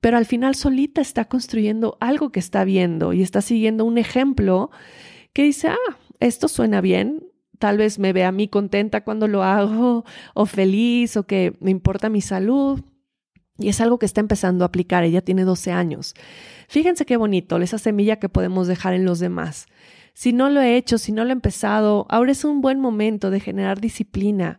pero 0.00 0.16
al 0.16 0.26
final 0.26 0.54
solita 0.54 1.00
está 1.00 1.24
construyendo 1.24 1.96
algo 1.98 2.30
que 2.30 2.38
está 2.38 2.62
viendo 2.62 3.12
y 3.12 3.22
está 3.22 3.42
siguiendo 3.42 3.84
un 3.84 3.98
ejemplo 3.98 4.70
que 5.32 5.42
dice, 5.42 5.66
ah, 5.68 5.96
esto 6.20 6.46
suena 6.46 6.80
bien, 6.80 7.25
tal 7.58 7.78
vez 7.78 7.98
me 7.98 8.12
vea 8.12 8.28
a 8.28 8.32
mí 8.32 8.48
contenta 8.48 9.04
cuando 9.04 9.28
lo 9.28 9.42
hago 9.42 10.04
o 10.34 10.46
feliz 10.46 11.16
o 11.16 11.24
que 11.24 11.56
me 11.60 11.70
importa 11.70 12.08
mi 12.08 12.20
salud. 12.20 12.80
Y 13.58 13.68
es 13.68 13.80
algo 13.80 13.98
que 13.98 14.06
está 14.06 14.20
empezando 14.20 14.64
a 14.64 14.68
aplicar. 14.68 15.04
Ella 15.04 15.22
tiene 15.22 15.44
12 15.44 15.72
años. 15.72 16.14
Fíjense 16.68 17.06
qué 17.06 17.16
bonito, 17.16 17.56
esa 17.56 17.78
semilla 17.78 18.16
que 18.16 18.28
podemos 18.28 18.66
dejar 18.66 18.92
en 18.94 19.04
los 19.04 19.18
demás. 19.18 19.66
Si 20.12 20.32
no 20.32 20.48
lo 20.50 20.60
he 20.60 20.76
hecho, 20.76 20.98
si 20.98 21.12
no 21.12 21.24
lo 21.24 21.30
he 21.30 21.32
empezado, 21.32 22.06
ahora 22.08 22.32
es 22.32 22.44
un 22.44 22.60
buen 22.60 22.80
momento 22.80 23.30
de 23.30 23.40
generar 23.40 23.80
disciplina. 23.80 24.58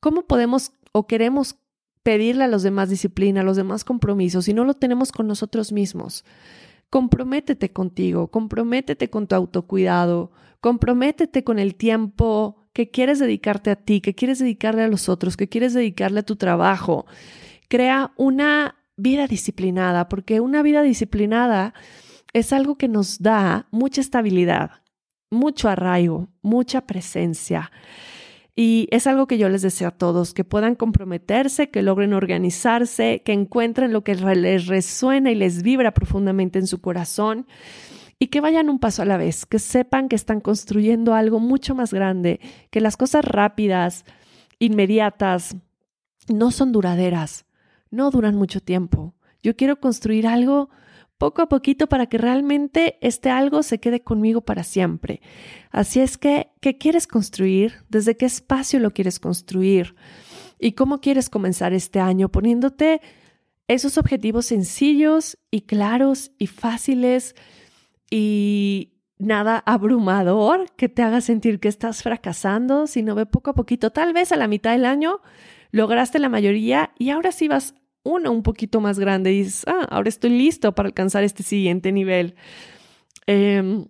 ¿Cómo 0.00 0.22
podemos 0.22 0.72
o 0.92 1.06
queremos 1.06 1.56
pedirle 2.02 2.44
a 2.44 2.48
los 2.48 2.62
demás 2.62 2.90
disciplina, 2.90 3.40
a 3.40 3.44
los 3.44 3.56
demás 3.56 3.84
compromisos, 3.84 4.46
si 4.46 4.54
no 4.54 4.64
lo 4.64 4.74
tenemos 4.74 5.12
con 5.12 5.26
nosotros 5.26 5.72
mismos? 5.72 6.24
Comprométete 6.90 7.72
contigo, 7.72 8.28
comprométete 8.28 9.10
con 9.10 9.26
tu 9.26 9.34
autocuidado, 9.34 10.30
Comprométete 10.64 11.44
con 11.44 11.58
el 11.58 11.74
tiempo 11.74 12.56
que 12.72 12.90
quieres 12.90 13.18
dedicarte 13.18 13.70
a 13.70 13.76
ti, 13.76 14.00
que 14.00 14.14
quieres 14.14 14.38
dedicarle 14.38 14.82
a 14.82 14.88
los 14.88 15.10
otros, 15.10 15.36
que 15.36 15.46
quieres 15.46 15.74
dedicarle 15.74 16.20
a 16.20 16.22
tu 16.22 16.36
trabajo. 16.36 17.04
Crea 17.68 18.12
una 18.16 18.76
vida 18.96 19.26
disciplinada, 19.26 20.08
porque 20.08 20.40
una 20.40 20.62
vida 20.62 20.80
disciplinada 20.80 21.74
es 22.32 22.50
algo 22.54 22.78
que 22.78 22.88
nos 22.88 23.20
da 23.20 23.68
mucha 23.72 24.00
estabilidad, 24.00 24.70
mucho 25.30 25.68
arraigo, 25.68 26.30
mucha 26.40 26.86
presencia. 26.86 27.70
Y 28.56 28.88
es 28.90 29.06
algo 29.06 29.26
que 29.26 29.36
yo 29.36 29.50
les 29.50 29.60
deseo 29.60 29.88
a 29.88 29.98
todos, 29.98 30.32
que 30.32 30.44
puedan 30.44 30.76
comprometerse, 30.76 31.68
que 31.68 31.82
logren 31.82 32.14
organizarse, 32.14 33.20
que 33.22 33.34
encuentren 33.34 33.92
lo 33.92 34.02
que 34.02 34.14
les 34.14 34.66
resuena 34.66 35.30
y 35.30 35.34
les 35.34 35.62
vibra 35.62 35.92
profundamente 35.92 36.58
en 36.58 36.66
su 36.66 36.80
corazón 36.80 37.46
y 38.18 38.28
que 38.28 38.40
vayan 38.40 38.70
un 38.70 38.78
paso 38.78 39.02
a 39.02 39.04
la 39.04 39.16
vez, 39.16 39.46
que 39.46 39.58
sepan 39.58 40.08
que 40.08 40.16
están 40.16 40.40
construyendo 40.40 41.14
algo 41.14 41.40
mucho 41.40 41.74
más 41.74 41.92
grande, 41.92 42.40
que 42.70 42.80
las 42.80 42.96
cosas 42.96 43.24
rápidas, 43.24 44.04
inmediatas, 44.58 45.56
no 46.28 46.50
son 46.50 46.72
duraderas, 46.72 47.46
no 47.90 48.10
duran 48.10 48.34
mucho 48.34 48.60
tiempo. 48.60 49.14
Yo 49.42 49.56
quiero 49.56 49.80
construir 49.80 50.26
algo 50.26 50.70
poco 51.18 51.42
a 51.42 51.48
poquito 51.48 51.86
para 51.86 52.06
que 52.06 52.18
realmente 52.18 52.98
este 53.00 53.30
algo 53.30 53.62
se 53.62 53.78
quede 53.78 54.00
conmigo 54.00 54.40
para 54.40 54.64
siempre. 54.64 55.20
Así 55.70 56.00
es 56.00 56.18
que, 56.18 56.48
¿qué 56.60 56.78
quieres 56.78 57.06
construir? 57.06 57.84
¿Desde 57.88 58.16
qué 58.16 58.26
espacio 58.26 58.80
lo 58.80 58.90
quieres 58.90 59.20
construir? 59.20 59.94
¿Y 60.58 60.72
cómo 60.72 61.00
quieres 61.00 61.30
comenzar 61.30 61.72
este 61.72 62.00
año 62.00 62.30
poniéndote 62.30 63.00
esos 63.68 63.96
objetivos 63.96 64.46
sencillos 64.46 65.38
y 65.50 65.62
claros 65.62 66.32
y 66.38 66.46
fáciles 66.46 67.34
y 68.16 68.92
nada 69.18 69.60
abrumador 69.66 70.70
que 70.76 70.88
te 70.88 71.02
haga 71.02 71.20
sentir 71.20 71.58
que 71.58 71.66
estás 71.66 72.04
fracasando, 72.04 72.86
sino 72.86 73.16
ve 73.16 73.26
poco 73.26 73.50
a 73.50 73.54
poquito, 73.54 73.90
tal 73.90 74.12
vez 74.12 74.30
a 74.30 74.36
la 74.36 74.46
mitad 74.46 74.70
del 74.70 74.84
año 74.84 75.20
lograste 75.72 76.20
la 76.20 76.28
mayoría 76.28 76.92
y 76.96 77.10
ahora 77.10 77.32
sí 77.32 77.48
vas 77.48 77.74
uno 78.04 78.30
un 78.30 78.44
poquito 78.44 78.80
más 78.80 79.00
grande 79.00 79.32
y 79.32 79.38
dices, 79.38 79.64
ah, 79.66 79.88
ahora 79.90 80.08
estoy 80.10 80.30
listo 80.30 80.76
para 80.76 80.86
alcanzar 80.86 81.24
este 81.24 81.42
siguiente 81.42 81.90
nivel. 81.90 82.36
Em, 83.26 83.86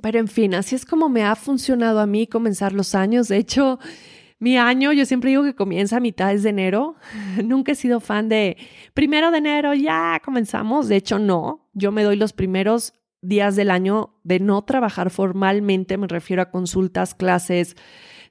pero 0.00 0.18
en 0.18 0.28
fin, 0.28 0.54
así 0.54 0.74
es 0.74 0.86
como 0.86 1.10
me 1.10 1.22
ha 1.22 1.36
funcionado 1.36 2.00
a 2.00 2.06
mí 2.06 2.26
comenzar 2.26 2.72
los 2.72 2.94
años. 2.94 3.28
De 3.28 3.36
hecho, 3.36 3.78
mi 4.38 4.56
año, 4.56 4.94
yo 4.94 5.04
siempre 5.04 5.28
digo 5.28 5.44
que 5.44 5.54
comienza 5.54 5.98
a 5.98 6.00
mitades 6.00 6.42
de 6.42 6.48
enero. 6.48 6.96
Nunca 7.44 7.72
he 7.72 7.74
sido 7.74 8.00
fan 8.00 8.30
de 8.30 8.56
primero 8.94 9.30
de 9.30 9.38
enero, 9.38 9.74
ya 9.74 10.22
comenzamos. 10.24 10.88
De 10.88 10.96
hecho, 10.96 11.18
no. 11.18 11.68
Yo 11.74 11.92
me 11.92 12.02
doy 12.02 12.16
los 12.16 12.32
primeros 12.32 12.94
días 13.22 13.56
del 13.56 13.70
año 13.70 14.18
de 14.24 14.40
no 14.40 14.62
trabajar 14.62 15.10
formalmente, 15.10 15.96
me 15.96 16.08
refiero 16.08 16.42
a 16.42 16.50
consultas, 16.50 17.14
clases, 17.14 17.76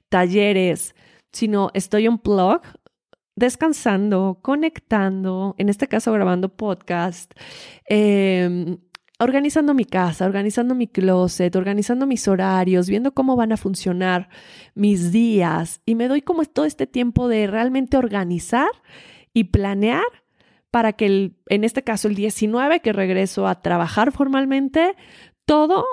talleres, 0.08 0.94
sino 1.32 1.70
estoy 1.74 2.06
en 2.06 2.18
blog 2.18 2.60
descansando, 3.34 4.38
conectando, 4.42 5.54
en 5.58 5.68
este 5.68 5.88
caso 5.88 6.12
grabando 6.12 6.50
podcast, 6.50 7.32
em, 7.86 8.78
organizando 9.18 9.72
mi 9.72 9.84
casa, 9.84 10.26
organizando 10.26 10.74
mi 10.74 10.86
closet, 10.86 11.54
organizando 11.56 12.06
mis 12.06 12.28
horarios, 12.28 12.88
viendo 12.88 13.14
cómo 13.14 13.36
van 13.36 13.52
a 13.52 13.56
funcionar 13.56 14.28
mis 14.74 15.12
días. 15.12 15.80
Y 15.86 15.94
me 15.94 16.08
doy 16.08 16.22
como 16.22 16.44
todo 16.44 16.66
este 16.66 16.86
tiempo 16.86 17.28
de 17.28 17.46
realmente 17.46 17.96
organizar 17.96 18.70
y 19.32 19.44
planear 19.44 20.04
para 20.72 20.94
que 20.94 21.04
el, 21.04 21.36
en 21.48 21.64
este 21.64 21.84
caso 21.84 22.08
el 22.08 22.14
19 22.14 22.80
que 22.80 22.94
regreso 22.94 23.46
a 23.46 23.60
trabajar 23.60 24.10
formalmente, 24.10 24.96
todo 25.44 25.84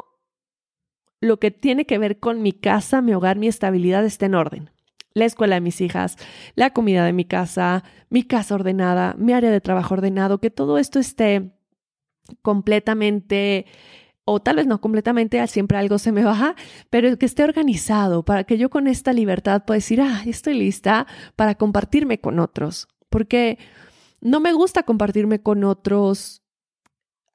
lo 1.19 1.37
que 1.37 1.51
tiene 1.51 1.85
que 1.85 1.97
ver 1.97 2.19
con 2.19 2.41
mi 2.41 2.53
casa, 2.53 3.01
mi 3.01 3.13
hogar, 3.13 3.37
mi 3.37 3.49
estabilidad 3.49 4.05
esté 4.05 4.27
en 4.27 4.35
orden. 4.35 4.71
La 5.13 5.25
escuela 5.25 5.55
de 5.55 5.61
mis 5.61 5.81
hijas, 5.81 6.15
la 6.55 6.69
comida 6.69 7.03
de 7.03 7.11
mi 7.11 7.25
casa, 7.25 7.83
mi 8.09 8.23
casa 8.23 8.55
ordenada, 8.55 9.15
mi 9.17 9.33
área 9.33 9.51
de 9.51 9.59
trabajo 9.59 9.95
ordenado, 9.95 10.39
que 10.39 10.49
todo 10.49 10.77
esto 10.77 10.97
esté 10.97 11.51
completamente 12.41 13.65
o 14.23 14.39
tal 14.39 14.57
vez 14.57 14.67
no 14.67 14.79
completamente, 14.79 15.45
siempre 15.47 15.77
algo 15.77 15.97
se 15.97 16.13
me 16.13 16.23
baja, 16.23 16.55
pero 16.89 17.17
que 17.17 17.25
esté 17.25 17.43
organizado 17.43 18.23
para 18.23 18.45
que 18.45 18.57
yo 18.57 18.69
con 18.69 18.87
esta 18.87 19.11
libertad 19.11 19.65
pueda 19.65 19.79
decir, 19.79 19.99
ah, 19.99 20.21
estoy 20.25 20.53
lista 20.53 21.05
para 21.35 21.55
compartirme 21.55 22.21
con 22.21 22.39
otros, 22.39 22.87
porque 23.09 23.57
no 24.21 24.39
me 24.39 24.53
gusta 24.53 24.83
compartirme 24.83 25.41
con 25.41 25.63
otros 25.63 26.43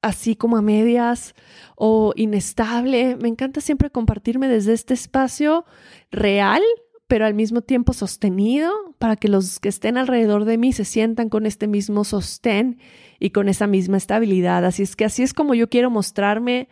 así 0.03 0.37
como 0.37 0.59
a 0.59 0.63
medias 0.63 1.35
o 1.77 2.13
inestable, 2.15 3.17
me 3.17 3.29
encanta 3.29 3.63
siempre 3.63 3.91
compartirme 3.91 4.49
desde 4.49 4.75
este 4.75 4.93
espacio 4.93 5.65
real 6.11 6.63
pero 7.07 7.27
al 7.27 7.35
mismo 7.35 7.61
tiempo 7.61 7.93
sostenido 7.93 8.73
para 8.99 9.17
que 9.17 9.29
los 9.29 9.61
que 9.61 9.69
estén 9.69 9.99
alrededor 9.99 10.45
de 10.45 10.59
mí 10.59 10.73
se 10.73 10.85
sientan 10.85 11.29
con 11.29 11.47
este 11.47 11.67
mismo 11.67 12.05
sostén 12.05 12.79
y 13.21 13.31
con 13.31 13.49
esa 13.49 13.67
misma 13.67 13.99
estabilidad. 13.99 14.65
Así 14.65 14.83
es 14.83 14.97
que 14.97 15.05
así 15.05 15.23
es 15.23 15.35
como 15.35 15.55
yo 15.55 15.69
quiero 15.69 15.91
mostrarme 15.91 16.69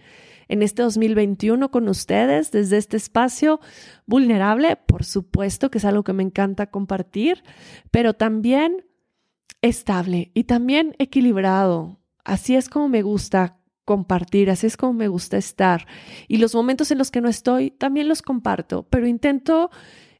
en 0.48 0.62
este 0.62 0.82
2021 0.82 1.70
con 1.70 1.88
ustedes 1.88 2.50
desde 2.50 2.78
este 2.78 2.96
espacio 2.96 3.60
vulnerable, 4.06 4.76
por 4.76 5.04
supuesto 5.04 5.70
que 5.70 5.78
es 5.78 5.84
algo 5.84 6.02
que 6.02 6.12
me 6.12 6.22
encanta 6.22 6.66
compartir, 6.66 7.42
pero 7.90 8.14
también 8.14 8.84
estable 9.62 10.30
y 10.34 10.44
también 10.44 10.94
equilibrado. 10.98 12.00
Así 12.24 12.54
es 12.54 12.68
como 12.68 12.88
me 12.88 13.02
gusta 13.02 13.58
compartir, 13.84 14.50
así 14.50 14.66
es 14.66 14.76
como 14.76 14.92
me 14.92 15.08
gusta 15.08 15.38
estar. 15.38 15.86
Y 16.28 16.36
los 16.36 16.54
momentos 16.54 16.90
en 16.90 16.98
los 16.98 17.10
que 17.10 17.20
no 17.20 17.28
estoy, 17.28 17.70
también 17.70 18.08
los 18.08 18.22
comparto, 18.22 18.84
pero 18.90 19.06
intento 19.06 19.70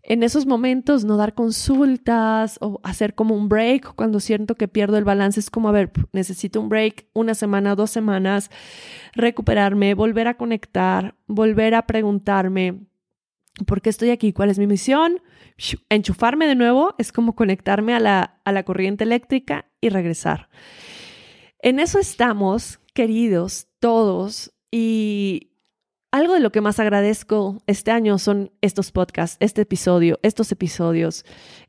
en 0.05 0.25
esos 0.25 0.47
momentos 0.47 1.05
no 1.05 1.17
dar 1.17 1.35
consultas 1.35 2.59
o 2.61 2.81
hacer 2.83 3.15
como 3.15 3.37
un 3.37 3.49
break 3.49 3.95
cuando 3.95 4.19
siento 4.19 4.57
que 4.57 4.67
pierdo 4.67 4.99
el 4.99 5.05
balance. 5.05 5.39
Es 5.39 5.49
como, 5.49 5.69
a 5.69 5.73
ver, 5.73 5.93
necesito 6.13 6.61
un 6.61 6.69
break, 6.69 7.07
una 7.13 7.35
semana, 7.35 7.77
dos 7.77 7.91
semanas, 7.91 8.51
recuperarme, 9.15 9.95
volver 9.95 10.27
a 10.27 10.37
conectar, 10.37 11.15
volver 11.29 11.75
a 11.77 11.87
preguntarme. 11.87 12.81
¿Por 13.65 13.81
qué 13.81 13.91
estoy 13.91 14.11
aquí? 14.11 14.33
¿Cuál 14.33 14.51
es 14.51 14.59
mi 14.59 14.67
misión? 14.67 15.21
Enchufarme 15.89 16.47
de 16.47 16.55
nuevo 16.55 16.95
es 16.99 17.13
como 17.13 17.35
conectarme 17.35 17.95
a 17.95 18.01
la, 18.01 18.41
a 18.45 18.53
la 18.53 18.63
corriente 18.65 19.05
eléctrica 19.05 19.67
y 19.81 19.89
regresar. 19.89 20.49
En 21.61 21.79
eso 21.79 21.99
estamos, 21.99 22.81
queridos, 22.95 23.69
todos, 23.79 24.53
y 24.71 25.53
algo 26.11 26.35
de 26.35 26.41
lo 26.41 26.53
que 26.53 26.61
más 26.61 26.79
agradezco 26.79 27.63
este 27.67 27.91
año 27.91 28.19
son 28.19 28.53
estos 28.61 28.93
podcasts, 28.93 29.37
este 29.41 29.63
episodio, 29.63 30.19
estos 30.23 30.53
episodios, 30.53 31.25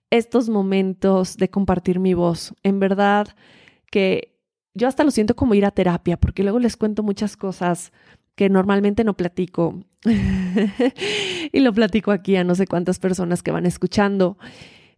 estos 0.09 0.49
momentos 0.49 1.37
de 1.37 1.49
compartir 1.49 1.99
mi 1.99 2.13
voz. 2.13 2.53
En 2.63 2.79
verdad 2.79 3.27
que 3.89 4.39
yo 4.73 4.87
hasta 4.87 5.03
lo 5.03 5.11
siento 5.11 5.35
como 5.35 5.53
ir 5.53 5.65
a 5.65 5.71
terapia, 5.71 6.17
porque 6.19 6.43
luego 6.43 6.59
les 6.59 6.77
cuento 6.77 7.03
muchas 7.03 7.37
cosas 7.37 7.93
que 8.35 8.49
normalmente 8.49 9.03
no 9.03 9.15
platico. 9.15 9.83
y 11.51 11.59
lo 11.59 11.73
platico 11.73 12.11
aquí 12.11 12.35
a 12.35 12.43
no 12.43 12.55
sé 12.55 12.67
cuántas 12.67 12.99
personas 12.99 13.43
que 13.43 13.51
van 13.51 13.65
escuchando. 13.65 14.37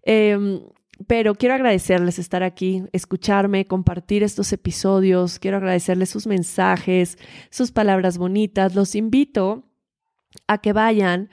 Em, 0.03 0.61
pero 1.07 1.35
quiero 1.35 1.55
agradecerles 1.55 2.19
estar 2.19 2.43
aquí, 2.43 2.83
escucharme, 2.93 3.65
compartir 3.65 4.23
estos 4.23 4.53
episodios. 4.53 5.39
Quiero 5.39 5.57
agradecerles 5.57 6.09
sus 6.09 6.27
mensajes, 6.27 7.17
sus 7.49 7.71
palabras 7.71 8.17
bonitas. 8.17 8.75
Los 8.75 8.95
invito 8.95 9.63
a 10.47 10.59
que 10.59 10.73
vayan 10.73 11.29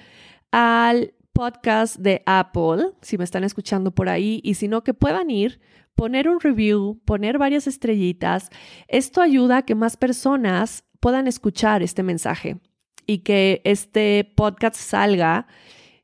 al 0.50 1.14
podcast 1.32 1.96
de 1.96 2.22
Apple, 2.26 2.90
si 3.00 3.16
me 3.16 3.24
están 3.24 3.44
escuchando 3.44 3.94
por 3.94 4.08
ahí, 4.08 4.40
y 4.44 4.54
si 4.54 4.68
no, 4.68 4.84
que 4.84 4.94
puedan 4.94 5.30
ir, 5.30 5.60
poner 5.94 6.28
un 6.28 6.40
review, 6.40 7.00
poner 7.04 7.38
varias 7.38 7.66
estrellitas. 7.66 8.50
Esto 8.88 9.20
ayuda 9.20 9.58
a 9.58 9.62
que 9.62 9.74
más 9.74 9.96
personas 9.96 10.84
puedan 11.02 11.26
escuchar 11.26 11.82
este 11.82 12.04
mensaje 12.04 12.58
y 13.06 13.18
que 13.18 13.60
este 13.64 14.32
podcast 14.36 14.76
salga 14.76 15.48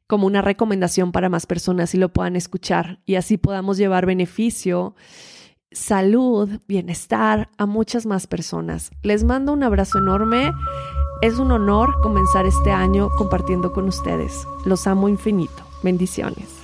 como 0.08 0.26
una 0.26 0.42
recomendación 0.42 1.12
para 1.12 1.28
más 1.28 1.46
personas 1.46 1.94
y 1.94 1.98
lo 1.98 2.08
puedan 2.08 2.34
escuchar 2.34 2.98
y 3.06 3.14
así 3.14 3.36
podamos 3.36 3.78
llevar 3.78 4.06
beneficio, 4.06 4.96
salud, 5.70 6.50
bienestar 6.66 7.48
a 7.58 7.66
muchas 7.66 8.06
más 8.06 8.26
personas. 8.26 8.90
Les 9.02 9.22
mando 9.22 9.52
un 9.52 9.62
abrazo 9.62 9.98
enorme. 9.98 10.50
Es 11.22 11.38
un 11.38 11.52
honor 11.52 12.00
comenzar 12.02 12.44
este 12.46 12.72
año 12.72 13.08
compartiendo 13.18 13.72
con 13.72 13.86
ustedes. 13.86 14.48
Los 14.64 14.88
amo 14.88 15.08
infinito. 15.08 15.62
Bendiciones. 15.84 16.57